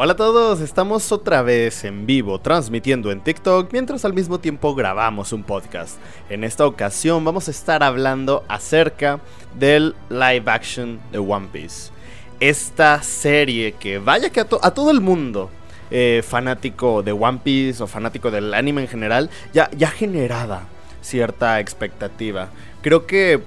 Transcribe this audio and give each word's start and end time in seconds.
Hola 0.00 0.12
a 0.12 0.16
todos, 0.16 0.60
estamos 0.60 1.10
otra 1.10 1.42
vez 1.42 1.82
en 1.82 2.06
vivo 2.06 2.40
transmitiendo 2.40 3.10
en 3.10 3.20
TikTok 3.20 3.72
mientras 3.72 4.04
al 4.04 4.14
mismo 4.14 4.38
tiempo 4.38 4.72
grabamos 4.76 5.32
un 5.32 5.42
podcast. 5.42 5.98
En 6.30 6.44
esta 6.44 6.68
ocasión 6.68 7.24
vamos 7.24 7.48
a 7.48 7.50
estar 7.50 7.82
hablando 7.82 8.44
acerca 8.46 9.18
del 9.58 9.96
live 10.08 10.44
action 10.46 11.00
de 11.10 11.18
One 11.18 11.48
Piece. 11.50 11.90
Esta 12.38 13.02
serie 13.02 13.72
que 13.72 13.98
vaya 13.98 14.30
que 14.30 14.38
a, 14.38 14.44
todo 14.44 14.92
el 14.92 15.00
mundo 15.00 15.50
eh, 15.90 16.22
fanático 16.24 17.02
de 17.02 17.10
One 17.10 17.40
Piece 17.42 17.82
o 17.82 17.88
fanático 17.88 18.30
del 18.30 18.54
anime 18.54 18.82
en 18.82 18.88
general 18.88 19.30
ya, 19.52 19.68
ya 19.76 19.90
generada 19.90 20.68
cierta 21.00 21.58
expectativa. 21.58 22.50
Creo 22.82 23.04
que 23.04 23.42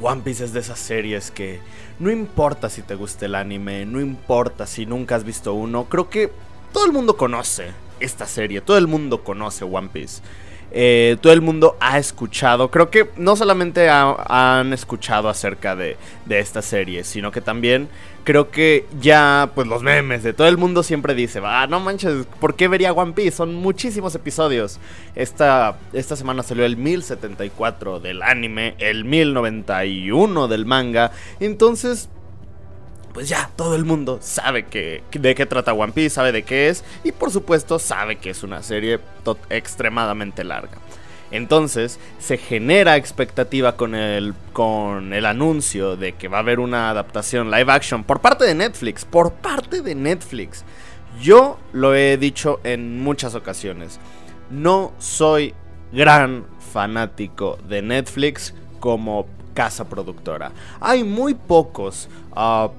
One 0.00 0.22
Piece 0.22 0.44
es 0.44 0.54
de 0.54 0.60
esas 0.60 0.78
series 0.78 1.30
que 1.30 1.60
no 1.98 2.10
importa 2.10 2.68
si 2.70 2.82
te 2.82 2.94
gusta 2.94 3.26
el 3.26 3.34
anime, 3.34 3.84
no 3.84 4.00
importa 4.00 4.66
si 4.66 4.86
nunca 4.86 5.16
has 5.16 5.24
visto 5.24 5.54
uno, 5.54 5.84
creo 5.84 6.08
que 6.08 6.30
todo 6.72 6.86
el 6.86 6.92
mundo 6.92 7.16
conoce 7.16 7.72
esta 8.00 8.26
serie, 8.26 8.60
todo 8.60 8.78
el 8.78 8.86
mundo 8.86 9.24
conoce 9.24 9.64
One 9.64 9.88
Piece. 9.92 10.22
Eh, 10.70 11.16
todo 11.22 11.32
el 11.32 11.40
mundo 11.40 11.78
ha 11.80 11.98
escuchado, 11.98 12.70
creo 12.70 12.90
que 12.90 13.08
no 13.16 13.36
solamente 13.36 13.88
han 13.88 14.72
escuchado 14.74 15.30
acerca 15.30 15.74
de, 15.74 15.96
de, 16.26 16.40
esta 16.40 16.60
serie, 16.60 17.04
sino 17.04 17.32
que 17.32 17.40
también 17.40 17.88
creo 18.28 18.50
que 18.50 18.84
ya, 19.00 19.52
pues 19.54 19.66
los 19.66 19.82
memes 19.82 20.22
de 20.22 20.34
todo 20.34 20.48
el 20.48 20.58
mundo 20.58 20.82
siempre 20.82 21.14
dice, 21.14 21.40
ah, 21.42 21.66
no 21.66 21.80
manches, 21.80 22.26
¿por 22.38 22.56
qué 22.56 22.68
vería 22.68 22.92
One 22.92 23.14
Piece? 23.14 23.30
Son 23.38 23.54
muchísimos 23.54 24.14
episodios. 24.14 24.80
Esta, 25.14 25.78
esta 25.94 26.14
semana 26.14 26.42
salió 26.42 26.66
el 26.66 26.76
1074 26.76 28.00
del 28.00 28.22
anime, 28.22 28.74
el 28.80 29.06
1091 29.06 30.46
del 30.46 30.66
manga, 30.66 31.10
entonces 31.40 32.10
pues 33.14 33.30
ya 33.30 33.50
todo 33.56 33.74
el 33.74 33.86
mundo 33.86 34.18
sabe 34.20 34.66
que, 34.66 35.02
de 35.10 35.34
qué 35.34 35.46
trata 35.46 35.72
One 35.72 35.94
Piece, 35.94 36.10
sabe 36.10 36.30
de 36.30 36.42
qué 36.42 36.68
es 36.68 36.84
y 37.04 37.12
por 37.12 37.30
supuesto 37.30 37.78
sabe 37.78 38.16
que 38.16 38.28
es 38.28 38.42
una 38.42 38.62
serie 38.62 39.00
extremadamente 39.48 40.44
larga. 40.44 40.76
Entonces 41.30 41.98
se 42.18 42.38
genera 42.38 42.96
expectativa 42.96 43.76
con 43.76 43.94
el, 43.94 44.34
con 44.52 45.12
el 45.12 45.26
anuncio 45.26 45.96
de 45.96 46.12
que 46.14 46.28
va 46.28 46.38
a 46.38 46.40
haber 46.40 46.60
una 46.60 46.90
adaptación 46.90 47.50
live 47.50 47.70
action 47.72 48.04
por 48.04 48.20
parte 48.20 48.44
de 48.44 48.54
Netflix, 48.54 49.04
por 49.04 49.32
parte 49.32 49.82
de 49.82 49.94
Netflix. 49.94 50.64
Yo 51.20 51.58
lo 51.72 51.94
he 51.94 52.16
dicho 52.16 52.60
en 52.64 53.02
muchas 53.02 53.34
ocasiones, 53.34 53.98
no 54.50 54.92
soy 54.98 55.54
gran 55.92 56.44
fanático 56.72 57.58
de 57.68 57.82
Netflix 57.82 58.54
como 58.80 59.26
casa 59.54 59.88
productora. 59.88 60.52
Hay 60.80 61.04
muy 61.04 61.34
pocos... 61.34 62.08
Uh, 62.36 62.70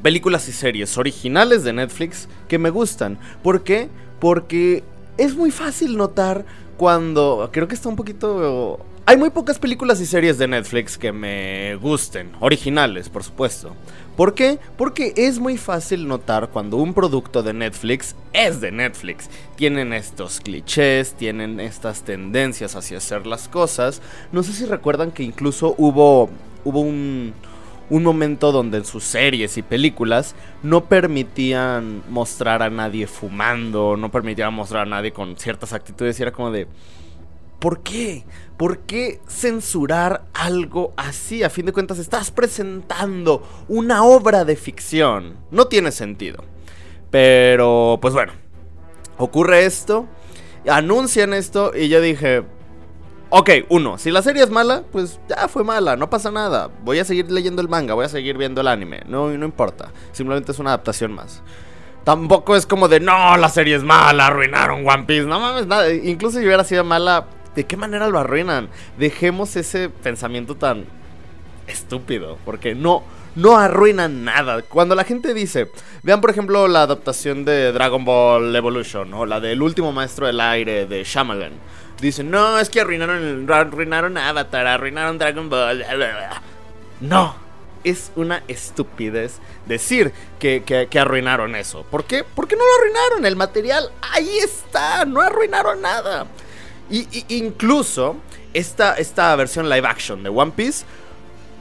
películas 0.00 0.48
y 0.48 0.52
series 0.52 0.96
originales 0.98 1.64
de 1.64 1.72
Netflix 1.72 2.28
que 2.48 2.58
me 2.58 2.70
gustan. 2.70 3.18
¿Por 3.42 3.62
qué? 3.62 3.88
Porque 4.18 4.82
es 5.18 5.36
muy 5.36 5.50
fácil 5.50 5.96
notar 5.96 6.44
cuando... 6.80 7.50
Creo 7.52 7.68
que 7.68 7.74
está 7.74 7.90
un 7.90 7.96
poquito... 7.96 8.80
Hay 9.04 9.18
muy 9.18 9.28
pocas 9.28 9.58
películas 9.58 10.00
y 10.00 10.06
series 10.06 10.38
de 10.38 10.48
Netflix 10.48 10.96
que 10.96 11.12
me 11.12 11.74
gusten, 11.76 12.32
originales, 12.40 13.10
por 13.10 13.22
supuesto. 13.22 13.76
¿Por 14.16 14.32
qué? 14.32 14.58
Porque 14.78 15.12
es 15.14 15.38
muy 15.38 15.58
fácil 15.58 16.08
notar 16.08 16.48
cuando 16.48 16.78
un 16.78 16.94
producto 16.94 17.42
de 17.42 17.52
Netflix 17.52 18.16
es 18.32 18.62
de 18.62 18.72
Netflix. 18.72 19.28
Tienen 19.56 19.92
estos 19.92 20.40
clichés, 20.40 21.12
tienen 21.12 21.60
estas 21.60 22.02
tendencias 22.02 22.74
hacia 22.74 22.96
hacer 22.96 23.26
las 23.26 23.46
cosas. 23.46 24.00
No 24.32 24.42
sé 24.42 24.54
si 24.54 24.64
recuerdan 24.64 25.10
que 25.10 25.22
incluso 25.22 25.74
hubo, 25.76 26.30
hubo 26.64 26.80
un, 26.80 27.34
un 27.90 28.04
momento 28.04 28.52
donde 28.52 28.78
en 28.78 28.84
sus 28.84 29.04
series 29.04 29.58
y 29.58 29.62
películas 29.62 30.34
no 30.62 30.84
permitían 30.86 32.02
mostrar 32.08 32.62
a 32.62 32.70
nadie 32.70 33.06
fumando, 33.06 33.96
no 33.96 34.10
permitían 34.10 34.54
mostrar 34.54 34.86
a 34.86 34.90
nadie 34.90 35.12
con 35.12 35.36
ciertas 35.36 35.72
actitudes 35.72 36.18
y 36.18 36.22
era 36.22 36.32
como 36.32 36.50
de... 36.50 36.66
¿Por 37.58 37.82
qué? 37.82 38.24
¿Por 38.56 38.78
qué 38.78 39.20
censurar 39.28 40.24
algo 40.32 40.94
así? 40.96 41.42
A 41.42 41.50
fin 41.50 41.66
de 41.66 41.72
cuentas 41.72 41.98
estás 41.98 42.30
presentando 42.30 43.46
una 43.68 44.02
obra 44.02 44.46
de 44.46 44.56
ficción. 44.56 45.36
No 45.50 45.66
tiene 45.66 45.92
sentido. 45.92 46.42
Pero, 47.10 47.98
pues 48.00 48.14
bueno, 48.14 48.32
ocurre 49.18 49.66
esto, 49.66 50.06
anuncian 50.66 51.34
esto 51.34 51.72
y 51.76 51.88
yo 51.88 52.00
dije, 52.00 52.44
Ok, 53.32 53.50
uno, 53.68 53.96
si 53.96 54.10
la 54.10 54.22
serie 54.22 54.42
es 54.42 54.50
mala, 54.50 54.82
pues 54.90 55.20
ya 55.28 55.46
fue 55.46 55.62
mala, 55.62 55.96
no 55.96 56.10
pasa 56.10 56.32
nada. 56.32 56.68
Voy 56.82 56.98
a 56.98 57.04
seguir 57.04 57.30
leyendo 57.30 57.62
el 57.62 57.68
manga, 57.68 57.94
voy 57.94 58.04
a 58.04 58.08
seguir 58.08 58.36
viendo 58.36 58.60
el 58.60 58.66
anime, 58.66 59.02
no, 59.06 59.28
no 59.28 59.44
importa. 59.44 59.92
Simplemente 60.10 60.50
es 60.50 60.58
una 60.58 60.70
adaptación 60.70 61.12
más. 61.12 61.40
Tampoco 62.02 62.56
es 62.56 62.66
como 62.66 62.88
de, 62.88 62.98
no, 62.98 63.36
la 63.36 63.48
serie 63.48 63.76
es 63.76 63.84
mala, 63.84 64.26
arruinaron 64.26 64.84
One 64.84 65.04
Piece. 65.04 65.26
No 65.26 65.38
mames, 65.38 65.68
nada. 65.68 65.92
Incluso 65.92 66.40
si 66.40 66.44
hubiera 66.44 66.64
sido 66.64 66.82
mala, 66.82 67.26
¿de 67.54 67.64
qué 67.64 67.76
manera 67.76 68.08
lo 68.08 68.18
arruinan? 68.18 68.68
Dejemos 68.98 69.54
ese 69.54 69.90
pensamiento 69.90 70.56
tan 70.56 70.86
estúpido, 71.68 72.36
porque 72.44 72.74
no, 72.74 73.04
no 73.34 73.56
arruinan 73.56 74.24
nada. 74.24 74.62
Cuando 74.62 74.94
la 74.94 75.04
gente 75.04 75.34
dice, 75.34 75.70
vean 76.02 76.20
por 76.20 76.30
ejemplo 76.30 76.68
la 76.68 76.82
adaptación 76.82 77.44
de 77.44 77.72
Dragon 77.72 78.04
Ball 78.04 78.54
Evolution 78.54 79.12
o 79.14 79.26
la 79.26 79.40
del 79.40 79.62
último 79.62 79.92
maestro 79.92 80.26
del 80.26 80.40
aire 80.40 80.86
de 80.86 81.04
Shyamalan 81.04 81.52
dicen, 82.00 82.30
no, 82.30 82.58
es 82.58 82.70
que 82.70 82.80
arruinaron, 82.80 83.50
arruinaron 83.50 84.16
Avatar, 84.18 84.66
arruinaron 84.66 85.18
Dragon 85.18 85.48
Ball. 85.48 85.84
No, 87.00 87.34
es 87.84 88.12
una 88.16 88.42
estupidez 88.48 89.38
decir 89.66 90.12
que, 90.38 90.62
que, 90.64 90.98
arruinaron 90.98 91.54
eso. 91.54 91.84
¿Por 91.90 92.04
qué? 92.04 92.24
Porque 92.24 92.56
no 92.56 92.62
lo 92.64 92.74
arruinaron. 92.76 93.26
El 93.26 93.36
material 93.36 93.90
ahí 94.12 94.38
está, 94.38 95.04
no 95.04 95.20
arruinaron 95.20 95.80
nada. 95.80 96.26
Y, 96.90 97.06
incluso 97.28 98.16
esta, 98.52 98.94
esta 98.94 99.34
versión 99.36 99.68
live 99.68 99.86
action 99.86 100.22
de 100.22 100.28
One 100.28 100.52
Piece 100.54 100.84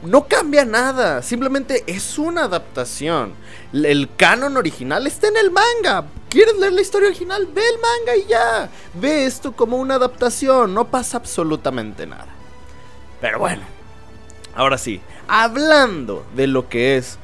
no 0.03 0.27
cambia 0.27 0.65
nada, 0.65 1.21
simplemente 1.21 1.83
es 1.87 2.17
una 2.17 2.43
adaptación. 2.43 3.33
El 3.73 4.09
canon 4.15 4.57
original 4.57 5.05
está 5.07 5.27
en 5.27 5.37
el 5.37 5.51
manga. 5.51 6.05
¿Quieres 6.29 6.55
leer 6.57 6.73
la 6.73 6.81
historia 6.81 7.09
original? 7.09 7.47
Ve 7.53 7.61
el 7.61 7.79
manga 7.79 8.15
y 8.15 8.27
ya. 8.29 8.69
Ve 8.93 9.25
esto 9.25 9.51
como 9.51 9.77
una 9.77 9.95
adaptación, 9.95 10.73
no 10.73 10.85
pasa 10.85 11.17
absolutamente 11.17 12.05
nada. 12.05 12.27
Pero 13.19 13.39
bueno, 13.39 13.63
ahora 14.55 14.77
sí, 14.77 15.01
hablando 15.27 16.25
de 16.35 16.47
lo 16.47 16.69
que 16.69 16.97
es 16.97 17.17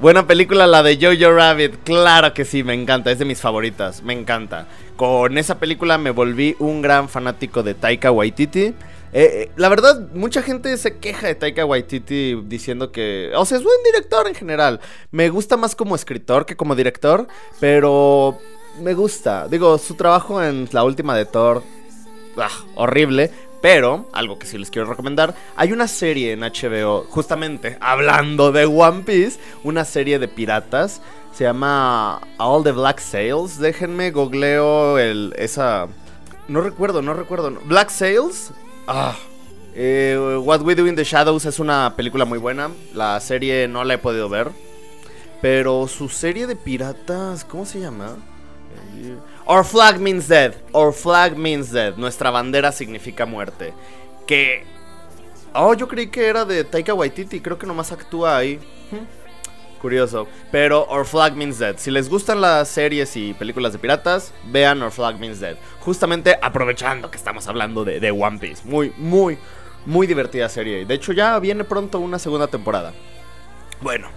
buena 0.00 0.26
película 0.26 0.66
la 0.66 0.82
de 0.82 0.96
Jojo 0.96 1.32
Rabbit, 1.34 1.82
claro 1.84 2.32
que 2.32 2.44
sí, 2.44 2.62
me 2.62 2.74
encanta, 2.74 3.10
es 3.10 3.18
de 3.18 3.24
mis 3.24 3.40
favoritas, 3.40 4.02
me 4.02 4.14
encanta. 4.14 4.66
Con 4.96 5.36
esa 5.36 5.58
película 5.58 5.98
me 5.98 6.10
volví 6.10 6.56
un 6.58 6.80
gran 6.80 7.08
fanático 7.08 7.62
de 7.62 7.74
Taika 7.74 8.10
Waititi. 8.10 8.74
Eh, 9.12 9.48
eh, 9.48 9.50
la 9.56 9.68
verdad, 9.68 10.08
mucha 10.12 10.42
gente 10.42 10.76
se 10.76 10.98
queja 10.98 11.26
de 11.26 11.34
Taika 11.34 11.64
Waititi 11.64 12.42
diciendo 12.44 12.92
que. 12.92 13.32
O 13.34 13.44
sea, 13.44 13.58
es 13.58 13.64
buen 13.64 13.82
director 13.84 14.26
en 14.26 14.34
general. 14.34 14.80
Me 15.10 15.30
gusta 15.30 15.56
más 15.56 15.74
como 15.74 15.94
escritor 15.94 16.46
que 16.46 16.56
como 16.56 16.74
director, 16.74 17.26
pero. 17.60 18.38
Me 18.80 18.94
gusta. 18.94 19.48
Digo, 19.48 19.76
su 19.78 19.94
trabajo 19.94 20.42
en 20.42 20.68
la 20.72 20.84
última 20.84 21.16
de 21.16 21.24
Thor. 21.24 21.62
Ah, 22.36 22.50
horrible. 22.76 23.30
Pero, 23.60 24.08
algo 24.12 24.38
que 24.38 24.46
sí 24.46 24.56
les 24.56 24.70
quiero 24.70 24.88
recomendar, 24.88 25.34
hay 25.56 25.72
una 25.72 25.88
serie 25.88 26.32
en 26.32 26.40
HBO, 26.40 27.04
justamente 27.08 27.76
hablando 27.80 28.52
de 28.52 28.66
One 28.66 29.02
Piece, 29.02 29.40
una 29.64 29.84
serie 29.84 30.20
de 30.20 30.28
piratas, 30.28 31.02
se 31.32 31.44
llama 31.44 32.20
All 32.38 32.62
the 32.62 32.72
Black 32.72 33.00
Sails. 33.00 33.58
Déjenme 33.58 34.12
googleo 34.12 34.98
el, 34.98 35.34
esa... 35.36 35.88
No 36.46 36.60
recuerdo, 36.60 37.02
no 37.02 37.14
recuerdo. 37.14 37.50
Black 37.64 37.90
Sails, 37.90 38.52
Ah. 38.90 39.14
Eh, 39.74 40.16
What 40.42 40.62
We 40.62 40.74
Do 40.74 40.86
in 40.86 40.96
the 40.96 41.04
Shadows 41.04 41.44
es 41.44 41.58
una 41.58 41.94
película 41.94 42.24
muy 42.24 42.38
buena. 42.38 42.70
La 42.94 43.20
serie 43.20 43.68
no 43.68 43.84
la 43.84 43.94
he 43.94 43.98
podido 43.98 44.30
ver. 44.30 44.50
Pero 45.42 45.86
su 45.86 46.08
serie 46.08 46.46
de 46.46 46.56
piratas, 46.56 47.44
¿cómo 47.44 47.66
se 47.66 47.80
llama? 47.80 48.16
Our 49.46 49.62
flag 49.62 50.00
means 50.00 50.26
dead. 50.26 50.54
Our 50.72 50.94
flag 50.94 51.36
means 51.36 51.70
dead. 51.70 51.96
Nuestra 51.96 52.30
bandera 52.30 52.72
significa 52.72 53.26
muerte. 53.26 53.74
Que. 54.26 54.64
Oh, 55.52 55.74
yo 55.74 55.86
creí 55.86 56.08
que 56.08 56.26
era 56.26 56.46
de 56.46 56.64
Taika 56.64 56.94
Waititi. 56.94 57.40
Creo 57.40 57.58
que 57.58 57.66
nomás 57.66 57.92
actúa 57.92 58.38
ahí. 58.38 58.58
Curioso. 59.80 60.26
Pero 60.50 60.86
Our 60.88 61.04
Flag 61.04 61.34
Means 61.36 61.58
Dead. 61.58 61.76
Si 61.78 61.90
les 61.90 62.08
gustan 62.08 62.40
las 62.40 62.68
series 62.68 63.16
y 63.16 63.34
películas 63.34 63.72
de 63.72 63.78
piratas, 63.78 64.32
vean 64.46 64.82
Our 64.82 64.90
Flag 64.90 65.18
Means 65.18 65.40
Dead. 65.40 65.56
Justamente 65.80 66.38
aprovechando 66.40 67.10
que 67.10 67.16
estamos 67.16 67.46
hablando 67.48 67.84
de, 67.84 68.00
de 68.00 68.10
One 68.10 68.38
Piece. 68.38 68.62
Muy, 68.68 68.92
muy, 68.96 69.38
muy 69.86 70.06
divertida 70.06 70.48
serie. 70.48 70.84
De 70.84 70.94
hecho, 70.94 71.12
ya 71.12 71.38
viene 71.38 71.64
pronto 71.64 72.00
una 72.00 72.18
segunda 72.18 72.46
temporada. 72.46 72.92
Bueno. 73.80 74.08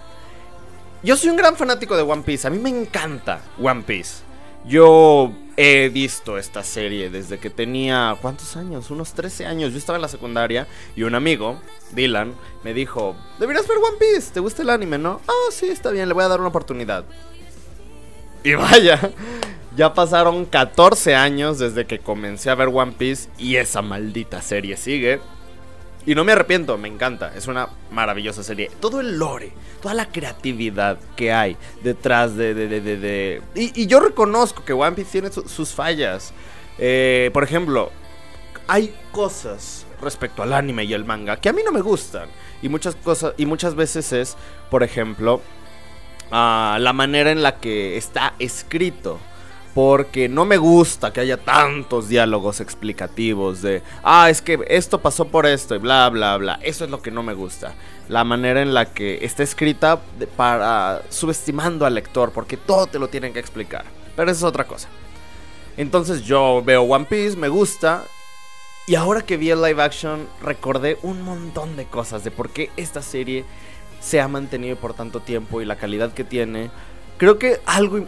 Yo 1.04 1.16
soy 1.16 1.30
un 1.30 1.36
gran 1.36 1.56
fanático 1.56 1.96
de 1.96 2.02
One 2.02 2.22
Piece. 2.22 2.46
A 2.46 2.50
mí 2.50 2.58
me 2.58 2.70
encanta 2.70 3.40
One 3.60 3.82
Piece. 3.82 4.22
Yo 4.64 5.32
he 5.56 5.88
visto 5.88 6.38
esta 6.38 6.62
serie 6.62 7.10
desde 7.10 7.38
que 7.38 7.50
tenía, 7.50 8.16
¿cuántos 8.20 8.56
años? 8.56 8.90
Unos 8.90 9.12
13 9.12 9.46
años. 9.46 9.72
Yo 9.72 9.78
estaba 9.78 9.96
en 9.96 10.02
la 10.02 10.08
secundaria 10.08 10.66
y 10.96 11.02
un 11.02 11.14
amigo, 11.14 11.60
Dylan, 11.92 12.34
me 12.64 12.74
dijo, 12.74 13.16
deberías 13.38 13.66
ver 13.66 13.78
One 13.78 13.98
Piece, 13.98 14.32
¿te 14.32 14.40
gusta 14.40 14.62
el 14.62 14.70
anime, 14.70 14.98
no? 14.98 15.20
Ah, 15.28 15.50
sí, 15.50 15.68
está 15.68 15.90
bien, 15.90 16.08
le 16.08 16.14
voy 16.14 16.24
a 16.24 16.28
dar 16.28 16.40
una 16.40 16.48
oportunidad. 16.48 17.04
Y 18.44 18.54
vaya, 18.54 19.12
ya 19.76 19.94
pasaron 19.94 20.44
14 20.44 21.14
años 21.14 21.58
desde 21.58 21.86
que 21.86 21.98
comencé 21.98 22.50
a 22.50 22.54
ver 22.54 22.68
One 22.68 22.92
Piece 22.92 23.28
y 23.38 23.56
esa 23.56 23.82
maldita 23.82 24.42
serie 24.42 24.76
sigue. 24.76 25.20
Y 26.04 26.14
no 26.14 26.24
me 26.24 26.32
arrepiento, 26.32 26.76
me 26.78 26.88
encanta, 26.88 27.32
es 27.36 27.46
una 27.46 27.68
maravillosa 27.92 28.42
serie. 28.42 28.70
Todo 28.80 29.00
el 29.00 29.18
lore, 29.18 29.52
toda 29.80 29.94
la 29.94 30.06
creatividad 30.06 30.98
que 31.14 31.32
hay 31.32 31.56
detrás 31.82 32.36
de... 32.36 32.54
de, 32.54 32.80
de, 32.80 32.96
de, 32.96 33.42
Y, 33.54 33.86
yo 33.86 34.00
reconozco 34.00 34.64
que 34.64 34.72
One 34.72 34.96
Piece 34.96 35.12
tiene 35.12 35.30
sus 35.30 35.72
fallas. 35.72 36.32
Eh, 36.78 37.30
por 37.32 37.44
ejemplo, 37.44 37.92
hay 38.66 38.94
cosas 39.12 39.86
respecto 40.00 40.42
al 40.42 40.52
anime 40.52 40.84
y 40.84 40.92
el 40.92 41.04
manga 41.04 41.36
que 41.36 41.48
a 41.48 41.52
mí 41.52 41.62
no 41.64 41.70
me 41.70 41.80
gustan. 41.80 42.28
Y 42.62 42.68
muchas 42.68 42.96
cosas, 42.96 43.34
y 43.36 43.46
muchas 43.46 43.76
veces 43.76 44.12
es, 44.12 44.36
por 44.70 44.82
ejemplo, 44.82 45.40
ah, 46.32 46.78
la 46.80 46.92
manera 46.92 47.30
en 47.30 47.42
la 47.42 47.60
que 47.60 47.96
está 47.96 48.34
escrito. 48.40 49.20
Porque 49.74 50.28
no 50.28 50.44
me 50.44 50.58
gusta 50.58 51.12
que 51.12 51.20
haya 51.20 51.38
tantos 51.38 52.08
diálogos 52.08 52.60
explicativos 52.60 53.62
de, 53.62 53.82
ah, 54.02 54.28
es 54.28 54.42
que 54.42 54.62
esto 54.68 55.00
pasó 55.00 55.28
por 55.28 55.46
esto 55.46 55.74
y 55.74 55.78
bla, 55.78 56.08
bla, 56.10 56.36
bla. 56.36 56.58
Eso 56.62 56.84
es 56.84 56.90
lo 56.90 57.00
que 57.00 57.10
no 57.10 57.22
me 57.22 57.32
gusta. 57.32 57.74
La 58.08 58.24
manera 58.24 58.60
en 58.60 58.74
la 58.74 58.92
que 58.92 59.24
está 59.24 59.42
escrita 59.42 60.00
para 60.36 61.02
subestimando 61.08 61.86
al 61.86 61.94
lector, 61.94 62.32
porque 62.32 62.58
todo 62.58 62.86
te 62.86 62.98
lo 62.98 63.08
tienen 63.08 63.32
que 63.32 63.40
explicar. 63.40 63.84
Pero 64.14 64.30
eso 64.30 64.38
es 64.40 64.50
otra 64.50 64.64
cosa. 64.64 64.88
Entonces 65.78 66.22
yo 66.22 66.62
veo 66.62 66.82
One 66.82 67.06
Piece, 67.06 67.36
me 67.36 67.48
gusta, 67.48 68.04
y 68.84 68.96
ahora 68.96 69.22
que 69.22 69.36
vi 69.36 69.50
el 69.50 69.62
live 69.62 69.80
action, 69.80 70.28
recordé 70.42 70.98
un 71.02 71.22
montón 71.22 71.76
de 71.76 71.86
cosas 71.86 72.24
de 72.24 72.32
por 72.32 72.50
qué 72.50 72.70
esta 72.76 73.00
serie 73.00 73.44
se 74.00 74.20
ha 74.20 74.26
mantenido 74.26 74.76
por 74.76 74.92
tanto 74.92 75.20
tiempo 75.20 75.62
y 75.62 75.64
la 75.64 75.76
calidad 75.76 76.12
que 76.12 76.24
tiene. 76.24 76.70
Creo 77.22 77.38
que 77.38 77.60
algo. 77.66 78.04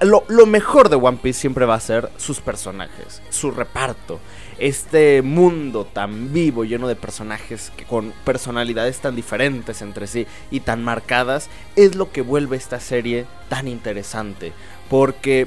lo, 0.00 0.46
mejor 0.46 0.88
de 0.88 0.96
One 0.96 1.18
Piece 1.20 1.38
siempre 1.38 1.66
va 1.66 1.74
a 1.74 1.80
ser 1.80 2.08
sus 2.16 2.40
personajes, 2.40 3.20
su 3.28 3.50
reparto. 3.50 4.20
Este 4.58 5.20
mundo 5.20 5.84
tan 5.84 6.32
vivo, 6.32 6.64
lleno 6.64 6.88
de 6.88 6.96
personajes 6.96 7.70
que, 7.76 7.84
con 7.84 8.14
personalidades 8.24 9.00
tan 9.00 9.16
diferentes 9.16 9.82
entre 9.82 10.06
sí 10.06 10.26
y 10.50 10.60
tan 10.60 10.82
marcadas, 10.82 11.50
es 11.76 11.94
lo 11.94 12.10
que 12.10 12.22
vuelve 12.22 12.56
esta 12.56 12.80
serie 12.80 13.26
tan 13.50 13.68
interesante. 13.68 14.54
Porque 14.88 15.46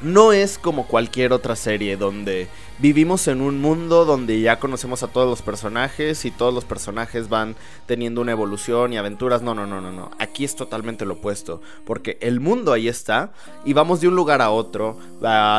no 0.00 0.32
es 0.32 0.58
como 0.58 0.86
cualquier 0.86 1.32
otra 1.32 1.56
serie 1.56 1.96
donde 1.96 2.48
vivimos 2.78 3.26
en 3.26 3.40
un 3.40 3.60
mundo 3.60 4.04
donde 4.04 4.40
ya 4.40 4.60
conocemos 4.60 5.02
a 5.02 5.08
todos 5.08 5.28
los 5.28 5.42
personajes 5.42 6.24
y 6.24 6.30
todos 6.30 6.54
los 6.54 6.64
personajes 6.64 7.28
van 7.28 7.56
teniendo 7.86 8.20
una 8.20 8.32
evolución 8.32 8.92
y 8.92 8.96
aventuras. 8.96 9.42
No, 9.42 9.54
no, 9.54 9.66
no, 9.66 9.80
no, 9.80 9.90
no. 9.90 10.10
Aquí 10.18 10.44
es 10.44 10.54
totalmente 10.54 11.04
lo 11.04 11.14
opuesto. 11.14 11.60
Porque 11.84 12.18
el 12.20 12.40
mundo 12.40 12.72
ahí 12.72 12.88
está 12.88 13.32
y 13.64 13.72
vamos 13.72 14.00
de 14.00 14.08
un 14.08 14.14
lugar 14.14 14.42
a 14.42 14.50
otro, 14.50 14.98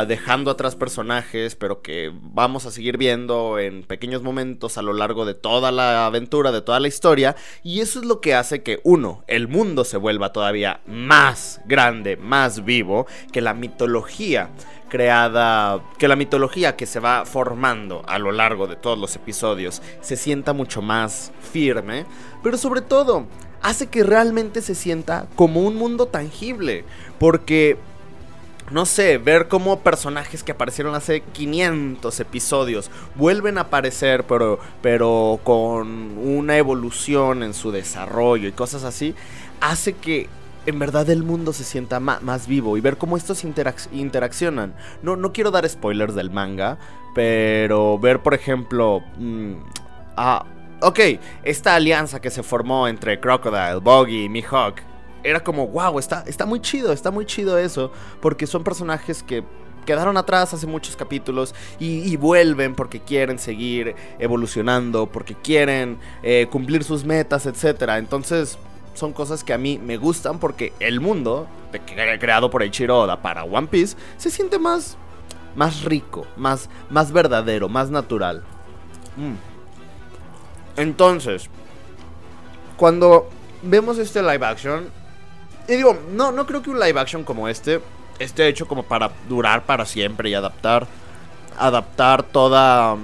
dejando 0.07 0.51
atrás 0.51 0.75
personajes, 0.75 1.55
pero 1.55 1.81
que 1.81 2.11
vamos 2.13 2.65
a 2.65 2.71
seguir 2.71 2.97
viendo 2.97 3.59
en 3.59 3.83
pequeños 3.83 4.21
momentos 4.21 4.77
a 4.77 4.81
lo 4.81 4.93
largo 4.93 5.25
de 5.25 5.33
toda 5.33 5.71
la 5.71 6.05
aventura, 6.05 6.51
de 6.51 6.61
toda 6.61 6.79
la 6.79 6.87
historia. 6.87 7.35
Y 7.63 7.81
eso 7.81 7.99
es 7.99 8.05
lo 8.05 8.21
que 8.21 8.33
hace 8.33 8.63
que, 8.63 8.79
uno, 8.83 9.23
el 9.27 9.47
mundo 9.47 9.83
se 9.83 9.97
vuelva 9.97 10.31
todavía 10.31 10.81
más 10.87 11.59
grande, 11.65 12.15
más 12.15 12.63
vivo, 12.63 13.07
que 13.33 13.41
la 13.41 13.53
mitología 13.53 14.28
creada, 14.89 15.81
que 15.97 16.07
la 16.07 16.15
mitología 16.15 16.75
que 16.75 16.85
se 16.85 16.99
va 16.99 17.25
formando 17.25 18.03
a 18.07 18.19
lo 18.19 18.31
largo 18.31 18.67
de 18.67 18.75
todos 18.75 18.97
los 18.97 19.15
episodios 19.15 19.81
se 20.01 20.17
sienta 20.17 20.53
mucho 20.53 20.81
más 20.81 21.31
firme, 21.51 22.05
pero 22.43 22.57
sobre 22.57 22.81
todo 22.81 23.25
hace 23.61 23.87
que 23.87 24.03
realmente 24.03 24.61
se 24.61 24.75
sienta 24.75 25.27
como 25.35 25.61
un 25.61 25.75
mundo 25.75 26.07
tangible, 26.07 26.83
porque 27.19 27.77
no 28.71 28.85
sé, 28.85 29.17
ver 29.17 29.47
cómo 29.47 29.79
personajes 29.79 30.43
que 30.43 30.51
aparecieron 30.51 30.93
hace 30.93 31.21
500 31.21 32.19
episodios 32.19 32.91
vuelven 33.15 33.57
a 33.57 33.61
aparecer, 33.61 34.25
pero, 34.25 34.59
pero 34.81 35.39
con 35.43 36.17
una 36.17 36.57
evolución 36.57 37.41
en 37.41 37.53
su 37.53 37.71
desarrollo 37.71 38.47
y 38.47 38.51
cosas 38.51 38.83
así, 38.83 39.15
hace 39.59 39.93
que 39.93 40.29
en 40.69 40.79
verdad 40.79 41.09
el 41.09 41.23
mundo 41.23 41.53
se 41.53 41.63
sienta 41.63 41.99
más 41.99 42.47
vivo 42.47 42.77
y 42.77 42.81
ver 42.81 42.97
cómo 42.97 43.17
estos 43.17 43.43
interaccionan. 43.43 44.75
No, 45.01 45.15
no 45.15 45.33
quiero 45.33 45.51
dar 45.51 45.67
spoilers 45.67 46.15
del 46.15 46.31
manga, 46.31 46.77
pero 47.13 47.99
ver, 47.99 48.21
por 48.21 48.33
ejemplo, 48.33 49.01
mm, 49.17 49.53
ah, 50.17 50.45
ok, 50.81 50.99
esta 51.43 51.75
alianza 51.75 52.21
que 52.21 52.29
se 52.29 52.43
formó 52.43 52.87
entre 52.87 53.19
Crocodile, 53.19 53.79
Boggy 53.81 54.25
y 54.25 54.29
Mihawk. 54.29 54.75
Era 55.21 55.43
como, 55.43 55.67
wow, 55.67 55.99
está, 55.99 56.23
está 56.27 56.45
muy 56.45 56.61
chido, 56.61 56.93
está 56.93 57.11
muy 57.11 57.25
chido 57.25 57.57
eso, 57.57 57.91
porque 58.21 58.47
son 58.47 58.63
personajes 58.63 59.21
que 59.21 59.43
quedaron 59.85 60.17
atrás 60.17 60.53
hace 60.53 60.67
muchos 60.67 60.95
capítulos 60.95 61.55
y, 61.79 62.15
vuelven 62.15 62.75
porque 62.75 62.99
quieren 62.99 63.39
seguir 63.39 63.95
evolucionando, 64.19 65.07
porque 65.07 65.35
quieren 65.35 65.97
eh, 66.21 66.47
cumplir 66.51 66.83
sus 66.83 67.03
metas, 67.03 67.45
etc. 67.47 67.95
Entonces, 67.97 68.59
son 68.93 69.13
cosas 69.13 69.43
que 69.43 69.53
a 69.53 69.57
mí 69.57 69.77
me 69.77 69.97
gustan 69.97 70.39
porque 70.39 70.73
el 70.79 70.99
mundo 70.99 71.47
creado 72.19 72.49
por 72.49 72.63
Eiichiro 72.63 72.99
Oda 72.99 73.21
para 73.21 73.43
One 73.43 73.67
Piece 73.67 73.95
se 74.17 74.29
siente 74.29 74.59
más 74.59 74.97
más 75.55 75.83
rico, 75.83 76.25
más 76.37 76.69
más 76.89 77.11
verdadero, 77.11 77.69
más 77.69 77.89
natural. 77.89 78.43
Mm. 79.17 79.33
Entonces, 80.77 81.49
cuando 82.77 83.29
vemos 83.61 83.97
este 83.97 84.21
live 84.21 84.45
action 84.45 84.89
y 85.67 85.75
digo, 85.75 85.97
no 86.11 86.31
no 86.31 86.45
creo 86.45 86.61
que 86.61 86.69
un 86.69 86.79
live 86.79 86.99
action 86.99 87.23
como 87.23 87.47
este 87.47 87.81
esté 88.19 88.47
hecho 88.47 88.67
como 88.67 88.83
para 88.83 89.11
durar 89.27 89.65
para 89.65 89.85
siempre 89.85 90.29
y 90.29 90.33
adaptar 90.33 90.87
adaptar 91.57 92.23
toda 92.23 92.97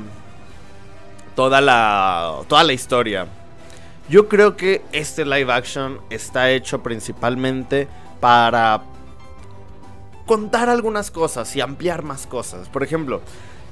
toda 1.36 1.62
la 1.62 2.42
toda 2.48 2.64
la 2.64 2.74
historia 2.74 3.28
yo 4.10 4.28
creo 4.28 4.56
que 4.56 4.82
este 4.92 5.26
live 5.26 5.52
action 5.52 6.00
está 6.10 6.52
hecho 6.52 6.84
principalmente 6.84 7.88
para 8.20 8.84
contar 10.26 10.70
algunas 10.70 11.12
cosas 11.12 11.56
y 11.56 11.62
ampliar 11.62 12.04
más 12.04 12.28
cosas. 12.28 12.70
Por 12.70 12.84
ejemplo, 12.84 13.22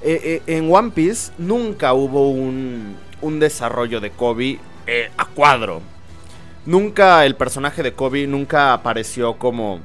eh, 0.01 0.41
eh, 0.47 0.57
en 0.57 0.73
One 0.73 0.91
Piece 0.91 1.31
nunca 1.37 1.93
hubo 1.93 2.29
un, 2.29 2.95
un 3.21 3.39
desarrollo 3.39 3.99
de 3.99 4.11
Kobe 4.11 4.59
eh, 4.87 5.11
a 5.17 5.25
cuadro. 5.25 5.81
Nunca 6.65 7.25
el 7.25 7.35
personaje 7.35 7.83
de 7.83 7.93
Kobe 7.93 8.27
nunca 8.27 8.73
apareció 8.73 9.37
como... 9.37 9.79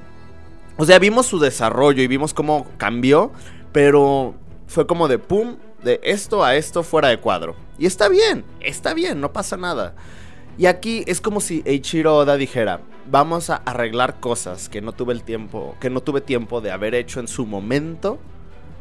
O 0.77 0.85
sea, 0.85 0.99
vimos 0.99 1.27
su 1.27 1.41
desarrollo 1.41 2.03
y 2.03 2.07
vimos 2.07 2.33
cómo 2.33 2.67
cambió, 2.77 3.33
pero 3.73 4.35
fue 4.69 4.87
como 4.87 5.09
de 5.09 5.19
pum, 5.19 5.57
de 5.83 6.01
esto 6.05 6.45
a 6.45 6.55
esto 6.55 6.83
fuera 6.85 7.09
de 7.09 7.19
cuadro. 7.19 7.57
Y 7.79 7.87
está 7.87 8.09
bien, 8.09 8.45
está 8.61 8.95
bien, 8.95 9.21
no 9.21 9.33
pasa 9.33 9.57
nada. 9.57 9.95
Y 10.59 10.67
aquí 10.67 11.05
es 11.07 11.21
como 11.21 11.41
si 11.41 11.63
Eiichiro 11.65 12.17
Oda 12.17 12.37
dijera, 12.37 12.81
vamos 13.09 13.49
a 13.49 13.57
arreglar 13.65 14.19
cosas 14.19 14.69
que 14.69 14.81
no 14.81 14.91
tuve 14.91 15.13
el 15.13 15.23
tiempo, 15.23 15.77
que 15.81 15.89
no 15.89 16.01
tuve 16.01 16.21
tiempo 16.21 16.61
de 16.61 16.73
haber 16.73 16.97
hecho 16.97 17.21
en 17.21 17.29
su 17.29 17.47
momento 17.47 18.19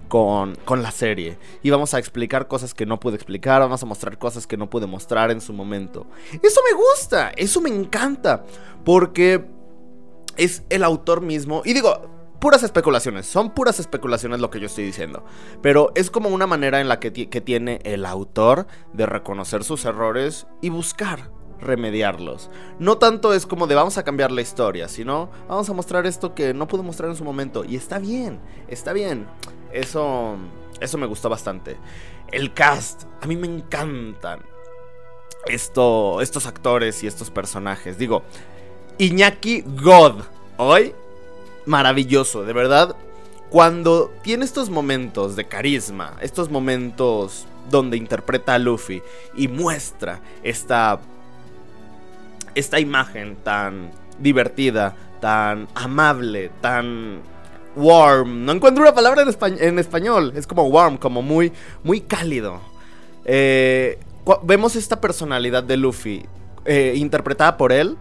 con, 0.08 0.56
con, 0.66 0.82
la 0.82 0.90
serie. 0.90 1.38
Y 1.62 1.70
vamos 1.70 1.94
a 1.94 2.00
explicar 2.00 2.48
cosas 2.48 2.74
que 2.74 2.88
no 2.88 3.00
pude 3.00 3.16
explicar, 3.16 3.62
vamos 3.62 3.84
a 3.84 3.86
mostrar 3.86 4.18
cosas 4.18 4.48
que 4.48 4.58
no 4.58 4.72
pude 4.72 4.88
mostrar 4.88 5.30
en 5.30 5.40
su 5.40 5.54
momento. 5.54 6.08
Eso 6.42 6.62
me 6.68 6.76
gusta, 6.76 7.32
eso 7.36 7.62
me 7.62 7.70
encanta, 7.70 8.44
porque 8.84 9.46
es 10.36 10.64
el 10.70 10.84
autor 10.84 11.22
mismo. 11.22 11.62
Y 11.64 11.74
digo, 11.74 12.10
puras 12.40 12.64
especulaciones, 12.64 13.28
son 13.28 13.52
puras 13.52 13.80
especulaciones 13.80 14.40
lo 14.40 14.50
que 14.50 14.60
yo 14.60 14.66
estoy 14.66 14.86
diciendo. 14.86 15.24
Pero 15.62 15.92
es 15.94 16.10
como 16.10 16.30
una 16.30 16.48
manera 16.48 16.82
en 16.82 16.88
la 16.88 17.00
que, 17.00 17.12
que 17.12 17.42
tiene 17.42 17.82
el 17.84 18.04
autor 18.04 18.66
de 18.94 19.06
reconocer 19.06 19.64
sus 19.64 19.86
errores 19.86 20.48
y 20.60 20.70
buscar 20.70 21.37
remediarlos. 21.62 22.50
No 22.80 22.98
tanto 22.98 23.34
es 23.34 23.46
como 23.46 23.68
de 23.68 23.76
vamos 23.76 23.98
a 23.98 24.04
cambiar 24.04 24.32
la 24.32 24.42
historia, 24.42 24.88
sino 24.88 25.30
vamos 25.48 25.70
a 25.70 25.74
mostrar 25.74 26.06
esto 26.06 26.34
que 26.36 26.54
no 26.54 26.68
pude 26.68 26.84
mostrar 26.84 27.10
en 27.10 27.16
su 27.16 27.24
momento. 27.24 27.66
Y 27.66 27.76
está 27.76 28.00
bien, 28.00 28.40
está 28.68 28.94
bien. 28.94 29.28
Eso, 29.72 30.36
eso 30.80 30.98
me 30.98 31.08
gustó 31.08 31.30
bastante. 31.30 31.78
El 32.32 32.54
cast, 32.54 33.04
a 33.22 33.28
mí 33.28 33.36
me 33.36 33.48
encantan 33.48 34.42
esto, 35.46 36.22
estos 36.22 36.46
actores 36.46 37.04
y 37.04 37.08
estos 37.08 37.30
personajes. 37.30 37.98
Digo, 37.98 38.24
Iñaki 38.98 39.64
God, 39.82 40.24
hoy, 40.58 40.94
maravilloso, 41.66 42.44
de 42.44 42.54
verdad. 42.54 42.96
Cuando 43.50 44.12
tiene 44.24 44.44
estos 44.44 44.70
momentos 44.70 45.36
de 45.38 45.46
carisma, 45.46 46.18
estos 46.22 46.50
momentos 46.50 47.46
donde 47.70 47.96
interpreta 47.96 48.56
a 48.56 48.60
Luffy 48.60 49.02
y 49.36 49.48
muestra 49.48 50.20
esta 50.44 51.00
esta 52.58 52.80
imagen 52.80 53.38
tan 53.44 53.92
divertida, 54.20 54.96
tan 55.20 55.68
amable, 55.76 56.52
tan 56.62 57.22
warm. 57.76 58.46
No 58.46 58.52
encuentro 58.54 58.84
una 58.84 58.94
palabra 58.94 59.24
en, 59.24 59.80
español. 59.80 60.34
Es 60.36 60.48
como 60.48 60.64
warm, 60.64 60.98
como 60.98 61.22
muy, 61.22 61.52
muy 61.84 62.02
cálido. 62.02 62.60
Eh, 63.26 64.00
vemos 64.44 64.76
esta 64.76 65.00
personalidad 65.00 65.64
de 65.64 65.78
Luffy 65.78 66.26
eh, 66.66 66.94
interpretada 66.96 67.58
por 67.58 67.72
él. 67.72 67.98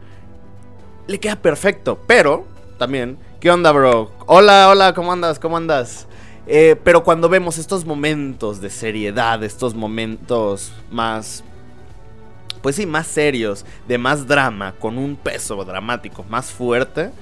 Le 1.07 1.21
queda 1.21 1.37
perfecto, 1.37 2.01
pero 2.07 2.47
también 2.79 3.19
¿Qué 3.47 3.51
onda, 3.51 3.71
bro? 3.71 4.11
Hola, 4.27 4.71
hola, 4.71 4.95
¿cómo 4.95 5.13
andas? 5.13 5.39
¿Cómo 5.39 5.59
andas? 5.59 6.07
Eh, 6.47 6.75
pero 6.83 7.05
cuando 7.05 7.29
vemos 7.29 7.59
estos 7.59 7.85
momentos 7.85 8.63
de 8.63 8.71
seriedad, 8.71 9.45
estos 9.45 9.75
momentos 9.75 10.73
más 10.91 11.45
pues 12.67 12.75
sí, 12.75 12.85
más 12.85 13.07
serios, 13.07 13.65
de 13.87 13.97
más 13.97 14.27
drama, 14.27 14.73
con 14.73 14.99
un 14.99 15.15
peso 15.15 15.65
dramático 15.65 16.25
más 16.29 16.51
fuerte, 16.51 17.13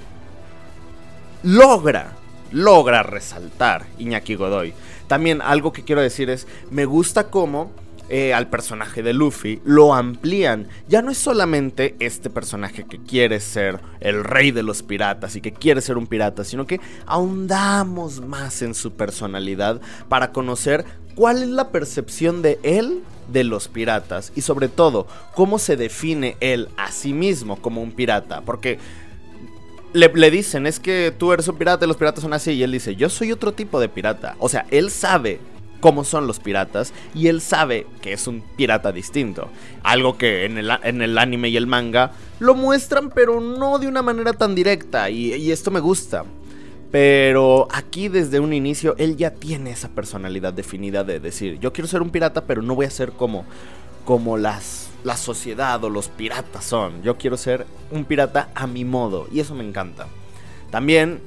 logra, 1.43 2.15
logra 2.51 3.03
resaltar 3.03 3.85
Iñaki 3.99 4.37
Godoy. 4.37 4.73
También 5.07 5.43
algo 5.43 5.71
que 5.71 5.85
quiero 5.85 6.01
decir 6.01 6.31
es, 6.31 6.47
me 6.71 6.87
gusta 6.87 7.25
cómo 7.29 7.73
eh, 8.09 8.33
al 8.33 8.49
personaje 8.49 9.03
de 9.03 9.13
Luffy 9.13 9.61
lo 9.67 9.93
amplían. 9.93 10.67
Ya 10.89 11.03
no 11.03 11.11
es 11.11 11.19
solamente 11.19 11.95
este 11.99 12.31
personaje 12.31 12.85
que 12.85 13.03
quiere 13.03 13.39
ser 13.39 13.81
el 14.01 14.25
rey 14.25 14.51
de 14.51 14.63
los 14.63 14.83
piratas 14.83 15.37
y 15.37 15.43
que 15.43 15.53
quiere 15.53 15.83
ser 15.83 15.99
un 15.99 16.07
pirata, 16.07 16.43
sino 16.45 16.67
que 16.67 16.81
ahondamos 17.05 18.23
más 18.23 18.63
en 18.63 18.75
su 18.75 18.95
personalidad 18.95 19.79
para 20.09 20.33
conocer 20.33 20.87
cuál 21.15 21.43
es 21.43 21.49
la 21.51 21.69
percepción 21.69 22.41
de 22.41 22.59
él 22.63 23.03
de 23.29 23.45
los 23.45 23.69
piratas 23.69 24.33
y 24.35 24.41
sobre 24.41 24.69
todo 24.69 25.07
cómo 25.35 25.59
se 25.59 25.77
define 25.77 26.37
él 26.41 26.69
a 26.77 26.91
sí 26.91 27.13
mismo 27.13 27.57
como 27.57 27.83
un 27.83 27.93
pirata. 27.93 28.43
Porque 28.43 28.79
le, 29.93 30.31
dicen, 30.31 30.67
es 30.67 30.81
que 30.81 31.15
tú 31.17 31.33
eres 31.33 31.49
un 31.49 31.57
pirata 31.57 31.85
y 31.85 31.89
los 31.89 31.97
piratas 31.97 32.23
son 32.23 32.33
así. 32.33 32.53
Y 32.53 32.63
él 32.63 32.73
dice, 32.73 32.97
yo 32.97 33.09
soy 33.09 33.33
otro 33.33 33.53
tipo 33.53 33.81
de 33.81 33.89
pirata. 33.89 34.37
O 34.39 34.49
sea, 34.49 34.67
él 34.71 34.91
sabe 34.91 35.41
cómo 35.81 36.05
son 36.05 36.27
los 36.27 36.41
piratas 36.41 36.95
y 37.15 37.29
él 37.29 37.41
sabe 37.43 37.87
que 38.01 38.13
es 38.13 38.27
un 38.27 38.43
pirata 38.57 38.93
distinto. 38.93 39.49
Algo 39.83 40.17
que 40.17 40.47
en 40.47 40.59
el, 40.59 40.71
en 40.83 41.03
el 41.03 41.19
anime 41.19 41.49
y 41.51 41.57
el 41.57 41.67
manga 41.67 42.13
lo 42.41 42.55
muestran, 42.55 43.11
pero 43.11 43.41
no 43.41 43.79
de 43.79 43.87
una 43.87 44.03
manera 44.03 44.33
tan 44.33 44.55
directa. 44.55 45.11
y 45.11 45.51
esto 45.51 45.71
me 45.71 45.81
gusta. 45.81 46.25
Pero 46.95 47.67
aquí 47.73 48.07
desde 48.07 48.39
un 48.39 48.53
inicio 48.53 48.95
él 48.99 49.17
ya 49.17 49.33
tiene 49.33 49.73
esa 49.73 49.89
personalidad 49.89 50.53
definida 50.53 51.03
de 51.03 51.19
decir, 51.19 51.59
yo 51.59 51.73
quiero 51.73 51.89
ser 51.89 52.03
un 52.03 52.11
pirata, 52.11 52.45
pero 52.45 52.63
no 52.63 52.77
voy 52.77 52.87
a 52.87 52.91
ser 52.91 53.11
como 53.11 53.45
como 54.05 54.37
las 54.37 54.91
la 55.03 55.17
sociedad 55.17 55.83
o 55.83 55.91
los 55.91 56.09
piratas 56.09 56.65
son. 56.65 57.03
Yo 57.03 57.19
quiero 57.19 57.37
ser 57.37 57.67
un 57.91 58.05
pirata 58.05 58.49
a 58.55 58.69
mi 58.69 58.85
modo 58.85 59.27
y 59.33 59.41
eso 59.41 59.57
me 59.57 59.67
encanta. 59.67 60.07
También 60.71 61.21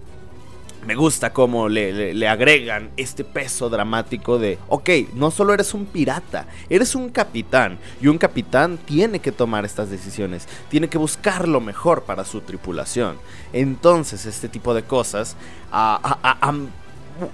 me 0.85 0.95
gusta 0.95 1.33
cómo 1.33 1.67
le, 1.67 2.27
agregan 2.27 2.91
este 2.97 3.23
peso 3.23 3.69
dramático 3.69 4.39
de, 4.39 4.57
ok, 4.69 4.89
no 5.13 5.31
solo 5.31 5.53
eres 5.53 5.73
un 5.73 5.85
pirata, 5.85 6.47
eres 6.69 6.95
un 6.95 7.09
capitán. 7.09 7.77
Y 8.01 8.07
un 8.07 8.17
capitán 8.17 8.77
tiene 8.77 9.19
que 9.19 9.31
tomar 9.31 9.65
estas 9.65 9.89
decisiones, 9.89 10.47
tiene 10.69 10.87
que 10.87 10.97
buscar 10.97 11.47
lo 11.47 11.59
mejor 11.59 12.03
para 12.03 12.23
su 12.25 12.41
tripulación. 12.41 13.17
Entonces, 13.53 14.25
este 14.25 14.49
tipo 14.49 14.73
de 14.73 14.83
cosas 14.83 15.35